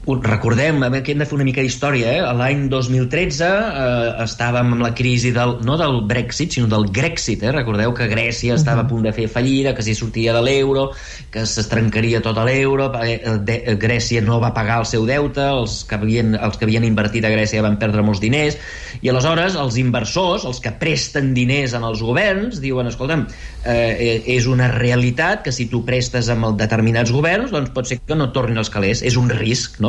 recordem, 0.08 0.82
a 0.84 0.90
veure, 0.90 1.04
que 1.04 1.12
hem 1.12 1.20
de 1.20 1.26
fer 1.28 1.36
una 1.36 1.46
mica 1.46 1.62
d'història, 1.62 2.14
eh? 2.16 2.22
l'any 2.40 2.68
2013 2.72 3.46
eh, 3.46 4.24
estàvem 4.24 4.74
amb 4.74 4.84
la 4.84 4.92
crisi 4.96 5.32
del, 5.36 5.58
no 5.68 5.76
del 5.78 6.02
Brexit, 6.10 6.56
sinó 6.56 6.70
del 6.72 6.88
Grexit, 6.96 7.44
eh? 7.44 7.52
recordeu 7.54 7.94
que 7.94 8.08
Grècia 8.10 8.56
estava 8.56 8.82
uh 8.82 8.84
-huh. 8.84 8.88
a 8.88 8.90
punt 8.90 9.04
de 9.04 9.14
fer 9.14 9.28
fallida, 9.28 9.76
que 9.76 9.84
s'hi 9.84 9.96
sortia 9.96 10.34
de 10.34 10.42
l'euro, 10.42 10.92
que 11.32 11.46
s'estrencaria 11.46 12.22
tot 12.22 12.38
l'euro, 12.38 12.92
eh, 13.04 13.22
eh, 13.24 13.76
Grècia 13.78 14.22
no 14.22 14.40
va 14.40 14.54
pagar 14.54 14.80
el 14.80 14.86
seu 14.86 15.06
deute, 15.06 15.42
els 15.42 15.84
que, 15.84 15.96
havien, 15.96 16.36
els 16.36 16.58
que 16.58 16.66
havien 16.66 16.84
invertit 16.84 17.26
a 17.26 17.30
Grècia 17.30 17.62
van 17.62 17.78
perdre 17.78 18.02
molts 18.02 18.22
diners, 18.22 18.58
i 19.02 19.10
aleshores 19.10 19.56
els 19.56 19.78
inversors, 19.78 20.46
els 20.46 20.60
que 20.60 20.72
presten 20.72 21.34
diners 21.34 21.74
en 21.74 21.84
els 21.84 22.02
governs, 22.02 22.60
diuen, 22.62 22.88
escolta'm, 22.88 23.28
eh, 23.66 24.24
és 24.26 24.48
una 24.48 24.70
realitat 24.72 25.44
que 25.44 25.52
si 25.52 25.68
tu 25.68 25.84
prestes 25.86 26.30
amb 26.30 26.58
determinats 26.58 27.12
governs, 27.12 27.52
doncs 27.52 27.72
pot 27.76 27.86
ser 27.86 28.00
que 28.00 28.16
no 28.16 28.32
tornin 28.32 28.58
els 28.58 28.70
calés, 28.70 29.04
és 29.04 29.18
un 29.20 29.30
risc, 29.30 29.80
no? 29.80 29.89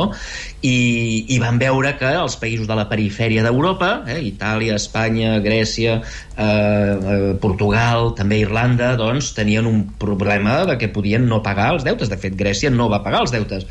I, 0.60 0.76
i 1.34 1.38
van 1.42 1.60
veure 1.60 1.94
que 2.00 2.10
els 2.20 2.36
països 2.40 2.68
de 2.68 2.76
la 2.78 2.86
perifèria 2.90 3.44
d'Europa, 3.46 3.90
eh, 4.10 4.18
Itàlia, 4.30 4.76
Espanya, 4.80 5.38
Grècia, 5.44 6.00
eh, 6.00 6.44
eh, 6.44 7.18
Portugal, 7.42 8.12
també 8.18 8.40
Irlanda, 8.44 8.92
doncs 9.00 9.32
tenien 9.36 9.68
un 9.70 9.84
problema 10.00 10.60
de 10.68 10.76
que 10.80 10.90
podien 10.92 11.28
no 11.28 11.42
pagar 11.46 11.72
els 11.76 11.86
deutes. 11.86 12.12
De 12.12 12.20
fet, 12.20 12.36
Grècia 12.36 12.72
no 12.74 12.90
va 12.92 13.02
pagar 13.04 13.24
els 13.26 13.34
deutes. 13.34 13.66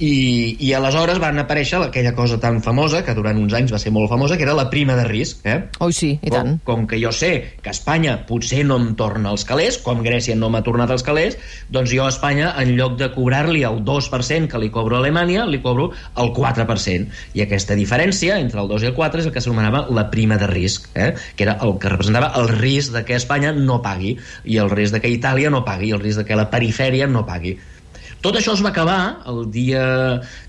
I, 0.00 0.56
i 0.64 0.70
aleshores 0.72 1.18
van 1.20 1.38
aparèixer 1.42 1.76
aquella 1.84 2.14
cosa 2.16 2.38
tan 2.40 2.62
famosa, 2.64 3.02
que 3.04 3.12
durant 3.16 3.36
uns 3.36 3.52
anys 3.56 3.74
va 3.74 3.80
ser 3.82 3.92
molt 3.92 4.08
famosa, 4.08 4.38
que 4.40 4.46
era 4.46 4.54
la 4.56 4.70
prima 4.72 4.96
de 4.96 5.04
risc. 5.04 5.44
Eh? 5.44 5.58
Oi, 5.84 5.92
sí, 5.92 6.14
i 6.16 6.32
tant. 6.32 6.54
Com, 6.64 6.80
com 6.80 6.86
que 6.88 7.00
jo 7.02 7.12
sé 7.12 7.30
que 7.60 7.72
Espanya 7.74 8.16
potser 8.28 8.62
no 8.64 8.78
em 8.80 8.94
torna 8.96 9.34
els 9.34 9.44
calés, 9.44 9.76
com 9.84 10.00
Grècia 10.04 10.36
no 10.38 10.48
m'ha 10.48 10.62
tornat 10.64 10.92
els 10.94 11.04
calés, 11.04 11.36
doncs 11.68 11.92
jo 11.92 12.06
a 12.06 12.10
Espanya, 12.14 12.54
en 12.62 12.72
lloc 12.78 12.96
de 13.00 13.10
cobrar-li 13.12 13.64
el 13.68 13.82
2% 13.84 14.48
que 14.50 14.62
li 14.62 14.70
cobro 14.72 14.96
a 14.96 15.02
Alemanya, 15.04 15.44
li 15.44 15.60
cobro 15.60 15.90
el 16.16 16.32
4%. 16.36 17.20
I 17.36 17.44
aquesta 17.44 17.76
diferència 17.76 18.38
entre 18.40 18.64
el 18.64 18.70
2 18.72 18.86
i 18.86 18.90
el 18.92 18.96
4 18.96 19.20
és 19.20 19.28
el 19.28 19.34
que 19.36 19.44
s'anomenava 19.44 19.84
la 19.92 20.08
prima 20.12 20.40
de 20.40 20.48
risc, 20.48 20.88
eh? 20.94 21.12
que 21.36 21.44
era 21.44 21.58
el 21.60 21.76
que 21.76 21.92
representava 21.92 22.32
el 22.40 22.48
risc 22.56 22.96
de 22.96 23.04
que 23.04 23.20
Espanya 23.20 23.52
no 23.52 23.82
pagui, 23.84 24.16
i 24.48 24.56
el 24.64 24.72
risc 24.72 24.96
de 24.96 25.04
que 25.04 25.12
Itàlia 25.12 25.52
no 25.52 25.60
pagui, 25.68 25.92
i 25.92 25.98
el 25.98 26.00
risc 26.00 26.22
de 26.22 26.26
que 26.28 26.40
la 26.40 26.48
perifèria 26.48 27.10
no 27.10 27.26
pagui. 27.28 27.58
Tot 28.20 28.36
això 28.36 28.52
es 28.52 28.60
va 28.60 28.68
acabar 28.68 29.22
el 29.30 29.46
dia 29.48 29.82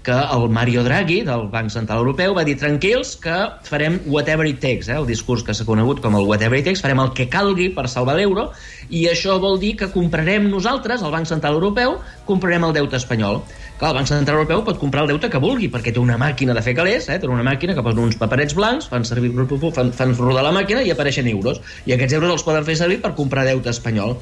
que 0.04 0.12
el 0.12 0.50
Mario 0.51 0.82
Draghi, 0.84 1.22
del 1.24 1.46
Banc 1.54 1.72
Central 1.72 2.01
Europeu, 2.01 2.34
va 2.36 2.44
dir 2.44 2.58
tranquils 2.60 3.13
que 3.24 3.36
farem 3.63 3.96
whatever 4.12 4.44
it 4.50 4.60
takes, 4.60 4.90
eh? 4.90 4.98
el 5.00 5.08
discurs 5.08 5.46
que 5.48 5.56
s'ha 5.56 5.63
conegut 5.63 6.01
com 6.04 6.18
el 6.20 6.28
whatever 6.28 6.60
it 6.60 6.68
takes, 6.68 6.82
farem 6.84 7.00
el 7.00 7.13
que 7.16 7.30
calgui 7.32 7.70
per 7.72 7.86
salvar 7.88 8.18
l'euro, 8.20 8.50
i 8.92 9.06
això 9.08 9.38
vol 9.40 9.56
dir 9.62 9.78
que 9.80 9.88
comprarem 9.94 10.50
nosaltres, 10.51 11.00
el 11.00 11.16
Banc 11.16 11.32
Central 11.32 11.56
Europeu, 11.62 11.96
comprarem 12.28 12.68
el 12.68 12.75
deute 12.75 13.00
espanyol. 13.00 13.40
Clar, 13.80 13.94
el 13.94 14.01
Banc 14.01 14.12
Central 14.12 14.42
Europeu 14.42 14.66
pot 14.68 14.84
comprar 14.84 15.08
el 15.08 15.16
deute 15.16 15.32
que 15.32 15.40
vulgui, 15.40 15.72
perquè 15.72 15.96
té 15.96 16.04
una 16.04 16.20
màquina 16.20 16.51
de 16.51 16.66
fer 16.68 16.75
calés, 16.75 17.08
eh? 17.08 17.22
té 17.24 17.32
una 17.32 17.48
màquina 17.48 17.78
que 17.78 17.88
posa 17.88 18.04
uns 18.04 18.20
paperets 18.20 18.60
blancs, 18.60 18.92
fan 18.92 19.08
servir 19.08 19.32
fan, 19.32 19.96
fan 19.96 20.20
rodar 20.20 20.44
la 20.44 20.51
màquina 20.60 20.84
i 20.84 20.92
apareixen 20.92 21.32
euros. 21.32 21.63
I 21.88 21.96
aquests 21.96 22.20
euros 22.20 22.36
els 22.36 22.44
poden 22.44 22.68
fer 22.68 22.75
servir 22.84 23.00
per 23.00 23.16
comprar 23.16 23.48
deute 23.48 23.72
espanyol. 23.72 24.18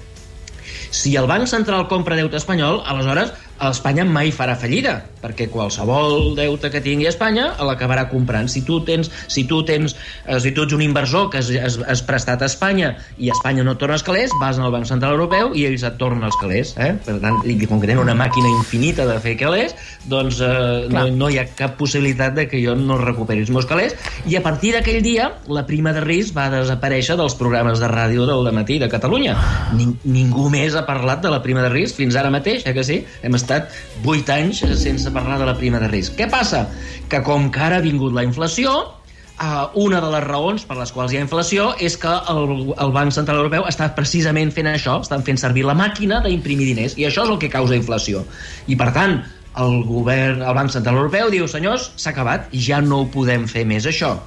Si 0.92 1.16
el 1.16 1.28
Banc 1.30 1.48
Central 1.48 1.88
compra 1.88 2.18
deute 2.18 2.40
espanyol, 2.40 2.82
aleshores 2.86 3.36
Espanya 3.60 4.06
mai 4.08 4.30
farà 4.32 4.54
fallida, 4.56 4.94
perquè 5.20 5.50
qualsevol 5.52 6.32
deute 6.38 6.70
que 6.72 6.80
tingui 6.80 7.10
Espanya 7.10 7.50
l'acabarà 7.68 8.06
comprant. 8.08 8.48
Si 8.48 8.62
tu 8.64 8.80
tens, 8.88 9.10
si 9.28 9.44
tu 9.50 9.60
tens, 9.68 9.96
eh, 10.26 10.40
si 10.40 10.54
tu 10.56 10.64
ets 10.64 10.76
un 10.76 10.82
inversor 10.82 11.28
que 11.30 11.42
has, 11.42 11.50
has, 11.52 11.76
has 11.84 12.04
prestat 12.08 12.42
a 12.42 12.48
Espanya 12.48 12.94
i 13.18 13.28
Espanya 13.34 13.66
no 13.68 13.76
et 13.76 13.82
torna 13.82 13.98
els 14.00 14.06
calés, 14.08 14.32
vas 14.40 14.60
al 14.60 14.72
Banc 14.72 14.88
Central 14.88 15.18
Europeu 15.18 15.52
i 15.60 15.66
ells 15.68 15.84
et 15.84 15.98
tornen 16.00 16.24
els 16.24 16.38
calés. 16.40 16.72
Eh? 16.80 16.94
Per 17.04 17.18
tant, 17.20 17.42
i 17.44 17.58
com 17.68 17.82
que 17.82 17.90
tenen 17.90 18.00
una 18.06 18.16
màquina 18.16 18.48
infinita 18.54 19.04
de 19.10 19.18
fer 19.20 19.36
calés, 19.42 19.76
doncs 20.08 20.40
eh, 20.40 20.88
no, 20.94 21.10
no 21.12 21.28
hi 21.28 21.42
ha 21.44 21.48
cap 21.60 21.76
possibilitat 21.80 22.40
de 22.40 22.48
que 22.48 22.64
jo 22.64 22.78
no 22.80 23.02
recuperi 23.04 23.44
els 23.44 23.52
meus 23.52 23.68
calés. 23.68 23.98
I 24.24 24.40
a 24.40 24.44
partir 24.46 24.72
d'aquell 24.78 25.02
dia, 25.04 25.34
la 25.52 25.66
prima 25.68 25.92
de 25.92 26.06
risc 26.06 26.38
va 26.38 26.48
desaparèixer 26.56 27.20
dels 27.20 27.36
programes 27.36 27.84
de 27.84 27.92
ràdio 27.92 28.24
del 28.30 28.54
matí 28.56 28.80
de 28.80 28.88
Catalunya. 28.88 29.36
Ning 29.76 29.98
ningú 30.08 30.48
més 30.54 30.79
ha 30.80 30.88
parlat 30.88 31.22
de 31.22 31.32
la 31.32 31.44
prima 31.44 31.62
de 31.66 31.70
risc 31.74 32.00
fins 32.00 32.16
ara 32.16 32.32
mateix, 32.34 32.66
eh 32.66 32.74
que 32.74 32.88
sí? 32.88 33.02
Hem 33.22 33.36
estat 33.36 33.50
estat 33.50 34.06
8 34.06 34.30
anys 34.36 34.62
sense 34.80 35.12
parlar 35.12 35.40
de 35.40 35.50
la 35.50 35.58
prima 35.58 35.80
de 35.80 35.90
risc. 35.90 36.16
Què 36.18 36.30
passa? 36.30 36.68
Que 37.10 37.22
com 37.26 37.50
que 37.52 37.60
ara 37.60 37.80
ha 37.80 37.86
vingut 37.86 38.14
la 38.14 38.24
inflació, 38.28 38.96
Uh, 39.40 39.72
una 39.80 40.02
de 40.04 40.08
les 40.12 40.24
raons 40.26 40.66
per 40.68 40.76
les 40.76 40.90
quals 40.92 41.14
hi 41.14 41.16
ha 41.16 41.22
inflació 41.24 41.70
és 41.80 41.94
que 41.96 42.12
el, 42.28 42.74
el 42.76 42.90
Banc 42.92 43.14
Central 43.16 43.38
Europeu 43.40 43.64
està 43.70 43.86
precisament 43.96 44.50
fent 44.52 44.68
això, 44.68 44.98
estan 45.00 45.24
fent 45.24 45.40
servir 45.40 45.64
la 45.64 45.78
màquina 45.80 46.18
d'imprimir 46.26 46.68
diners, 46.68 46.98
i 47.00 47.06
això 47.08 47.24
és 47.24 47.32
el 47.32 47.40
que 47.40 47.48
causa 47.48 47.78
inflació. 47.80 48.26
I 48.68 48.76
per 48.76 48.90
tant, 48.92 49.16
el 49.64 49.78
govern, 49.88 50.44
el 50.44 50.58
Banc 50.60 50.76
Central 50.76 51.00
Europeu 51.00 51.32
diu, 51.32 51.48
senyors, 51.48 51.88
s'ha 51.96 52.12
acabat, 52.12 52.52
ja 52.52 52.82
no 52.84 53.06
ho 53.06 53.08
podem 53.16 53.48
fer 53.48 53.64
més 53.64 53.88
això. 53.88 54.18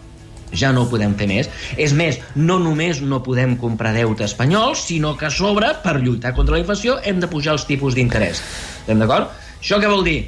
Ja 0.52 0.72
no 0.72 0.84
ho 0.84 0.90
podem 0.90 1.16
fer 1.18 1.28
més. 1.30 1.50
És 1.80 1.94
més, 1.96 2.20
no 2.36 2.58
només 2.62 3.00
no 3.00 3.22
podem 3.24 3.56
comprar 3.60 3.94
deute 3.96 4.26
espanyol, 4.28 4.76
sinó 4.78 5.16
que 5.16 5.28
a 5.28 5.32
sobre, 5.32 5.72
per 5.84 5.98
lluitar 6.00 6.34
contra 6.36 6.56
la 6.56 6.62
inflació, 6.62 6.98
hem 7.04 7.20
de 7.22 7.30
pujar 7.32 7.56
els 7.56 7.66
tipus 7.68 7.96
d'interès. 7.98 8.44
Estem 8.82 9.02
d'acord? 9.02 9.32
Això 9.60 9.80
què 9.80 9.90
vol 9.90 10.04
dir? 10.06 10.20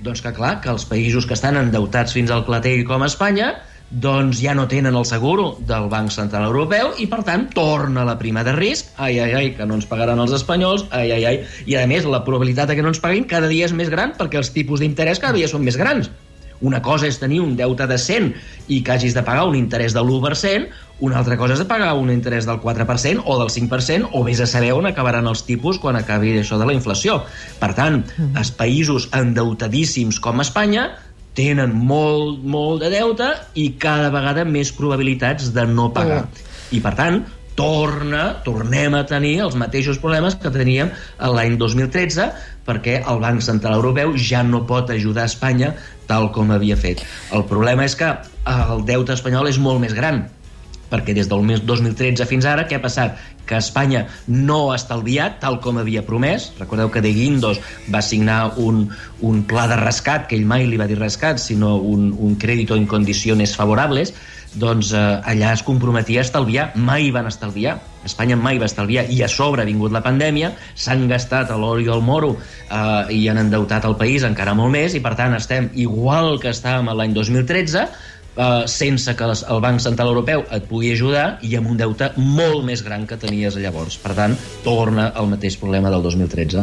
Doncs 0.00 0.22
que, 0.24 0.32
clar, 0.36 0.58
que 0.64 0.70
els 0.72 0.86
països 0.88 1.26
que 1.28 1.36
estan 1.36 1.58
endeutats 1.60 2.16
fins 2.16 2.32
al 2.32 2.46
clatell 2.46 2.86
com 2.88 3.04
Espanya 3.04 3.54
doncs 3.90 4.38
ja 4.38 4.54
no 4.54 4.68
tenen 4.70 4.94
el 4.94 5.04
seguro 5.04 5.56
del 5.66 5.88
Banc 5.90 6.12
Central 6.14 6.46
Europeu 6.46 6.92
i, 7.02 7.08
per 7.10 7.24
tant, 7.26 7.48
torna 7.50 8.04
la 8.06 8.16
prima 8.20 8.44
de 8.46 8.54
risc. 8.54 8.92
Ai, 8.96 9.18
ai, 9.18 9.32
ai, 9.34 9.50
que 9.58 9.66
no 9.66 9.74
ens 9.80 9.88
pagaran 9.90 10.22
els 10.22 10.34
espanyols. 10.36 10.86
Ai, 10.94 11.10
ai, 11.10 11.24
ai. 11.26 11.40
I, 11.66 11.74
a 11.80 11.86
més, 11.90 12.06
la 12.06 12.22
probabilitat 12.26 12.70
de 12.70 12.78
que 12.78 12.86
no 12.86 12.94
ens 12.94 13.02
paguin 13.02 13.26
cada 13.26 13.50
dia 13.50 13.66
és 13.66 13.74
més 13.74 13.90
gran 13.90 14.14
perquè 14.18 14.38
els 14.38 14.54
tipus 14.54 14.80
d'interès 14.80 15.18
cada 15.18 15.34
dia 15.34 15.50
són 15.50 15.66
més 15.66 15.78
grans. 15.80 16.10
Una 16.60 16.82
cosa 16.84 17.08
és 17.08 17.18
tenir 17.20 17.40
un 17.40 17.56
deute 17.56 17.86
de 17.88 17.96
100 17.98 18.32
i 18.68 18.82
que 18.84 18.92
hagis 18.92 19.16
de 19.16 19.24
pagar 19.24 19.46
un 19.48 19.56
interès 19.56 19.96
del 19.96 20.08
1%, 20.12 20.68
una 21.00 21.16
altra 21.18 21.38
cosa 21.40 21.54
és 21.56 21.62
de 21.62 21.68
pagar 21.68 21.94
un 21.96 22.10
interès 22.12 22.44
del 22.44 22.60
4% 22.60 23.24
o 23.24 23.38
del 23.40 23.48
5%, 23.48 24.10
o 24.12 24.24
vés 24.24 24.40
a 24.44 24.46
saber 24.46 24.74
on 24.76 24.90
acabaran 24.90 25.28
els 25.30 25.46
tipus 25.48 25.80
quan 25.80 25.96
acabi 25.96 26.36
això 26.38 26.58
de 26.60 26.68
la 26.68 26.76
inflació. 26.76 27.22
Per 27.60 27.72
tant, 27.78 28.02
els 28.36 28.52
països 28.52 29.08
endeutadíssims 29.16 30.20
com 30.20 30.44
Espanya 30.44 30.90
tenen 31.38 31.72
molt, 31.72 32.44
molt 32.44 32.84
de 32.84 32.90
deute 32.92 33.32
i 33.54 33.70
cada 33.80 34.10
vegada 34.12 34.44
més 34.44 34.72
probabilitats 34.76 35.54
de 35.56 35.64
no 35.66 35.88
pagar. 35.94 36.26
I, 36.70 36.82
per 36.84 36.92
tant, 36.98 37.22
torna, 37.60 38.24
tornem 38.44 38.94
a 38.96 39.04
tenir 39.04 39.34
els 39.44 39.56
mateixos 39.60 40.00
problemes 40.00 40.38
que 40.40 40.52
teníem 40.54 40.88
l'any 41.20 41.58
2013 41.60 42.30
perquè 42.64 43.00
el 43.10 43.20
Banc 43.20 43.44
Central 43.44 43.76
Europeu 43.76 44.14
ja 44.16 44.40
no 44.46 44.62
pot 44.68 44.92
ajudar 44.94 45.28
Espanya 45.28 45.74
tal 46.08 46.30
com 46.32 46.50
havia 46.54 46.78
fet. 46.80 47.04
El 47.36 47.44
problema 47.50 47.84
és 47.84 47.96
que 47.98 48.08
el 48.48 48.84
deute 48.88 49.12
espanyol 49.12 49.50
és 49.50 49.60
molt 49.60 49.82
més 49.82 49.92
gran 49.96 50.24
perquè 50.90 51.14
des 51.14 51.28
del 51.30 51.44
mes 51.46 51.60
2013 51.62 52.26
fins 52.26 52.48
ara, 52.50 52.64
què 52.66 52.80
ha 52.80 52.82
passat? 52.82 53.20
Que 53.46 53.60
Espanya 53.60 54.06
no 54.26 54.58
ha 54.70 54.78
estalviat 54.78 55.38
tal 55.44 55.60
com 55.62 55.78
havia 55.78 56.02
promès. 56.06 56.48
Recordeu 56.58 56.90
que 56.90 57.02
De 57.04 57.12
Guindos 57.14 57.60
va 57.92 58.02
signar 58.02 58.56
un, 58.58 58.88
un 59.22 59.44
pla 59.46 59.68
de 59.70 59.78
rescat, 59.78 60.26
que 60.26 60.34
ell 60.34 60.48
mai 60.50 60.66
li 60.66 60.80
va 60.80 60.88
dir 60.90 60.98
rescat, 60.98 61.38
sinó 61.38 61.76
un, 61.78 62.10
un 62.18 62.34
crèdito 62.42 62.74
en 62.74 62.88
condicions 62.90 63.54
favorables, 63.54 64.14
doncs 64.54 64.92
eh, 64.92 64.98
allà 65.30 65.52
es 65.54 65.62
comprometia 65.62 66.20
a 66.20 66.26
estalviar, 66.26 66.70
mai 66.74 67.10
van 67.14 67.28
estalviar. 67.30 67.78
Espanya 68.04 68.36
mai 68.40 68.58
va 68.58 68.64
estalviar 68.66 69.04
i 69.12 69.20
a 69.22 69.28
sobre 69.28 69.62
ha 69.62 69.68
vingut 69.68 69.92
la 69.92 70.00
pandèmia, 70.02 70.54
s'han 70.74 71.06
gastat 71.10 71.50
a 71.52 71.56
l'or 71.60 71.82
i 71.82 71.88
el 71.92 72.00
moro 72.00 72.36
eh, 72.36 73.12
i 73.14 73.26
han 73.28 73.38
endeutat 73.38 73.84
el 73.84 73.96
país 74.00 74.24
encara 74.24 74.54
molt 74.56 74.72
més 74.72 74.94
i 74.96 75.02
per 75.04 75.14
tant 75.18 75.36
estem 75.36 75.68
igual 75.74 76.38
que 76.40 76.50
estàvem 76.54 76.88
l'any 76.96 77.12
2013 77.16 77.88
Uh, 78.40 78.62
sense 78.70 79.10
que 79.18 79.26
les, 79.26 79.40
el 79.50 79.58
Banc 79.60 79.80
Central 79.82 80.12
Europeu 80.12 80.44
et 80.54 80.62
pugui 80.70 80.92
ajudar 80.94 81.40
i 81.42 81.56
amb 81.58 81.66
un 81.72 81.76
deute 81.76 82.12
molt 82.16 82.62
més 82.64 82.80
gran 82.86 83.02
que 83.04 83.18
tenies 83.18 83.56
llavors. 83.58 83.98
Per 83.98 84.14
tant, 84.14 84.36
torna 84.62 85.08
al 85.18 85.26
mateix 85.28 85.58
problema 85.58 85.90
del 85.90 86.00
2013. 86.06 86.62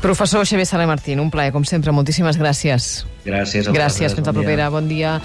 Professor 0.00 0.46
Xavier 0.46 0.64
Sala 0.64 0.86
Martín, 0.86 1.18
un 1.18 1.28
plaer, 1.28 1.50
com 1.52 1.66
sempre. 1.66 1.90
Moltíssimes 1.92 2.38
gràcies. 2.38 3.02
Gràcies 3.26 3.66
a 3.66 3.74
Gràcies, 3.74 4.14
vosaltres. 4.14 4.14
fins 4.14 4.26
la 4.30 4.32
Bon 4.32 4.38
dia. 4.38 4.46
propera. 4.46 4.70
Bon 4.70 4.88
dia. 4.88 5.16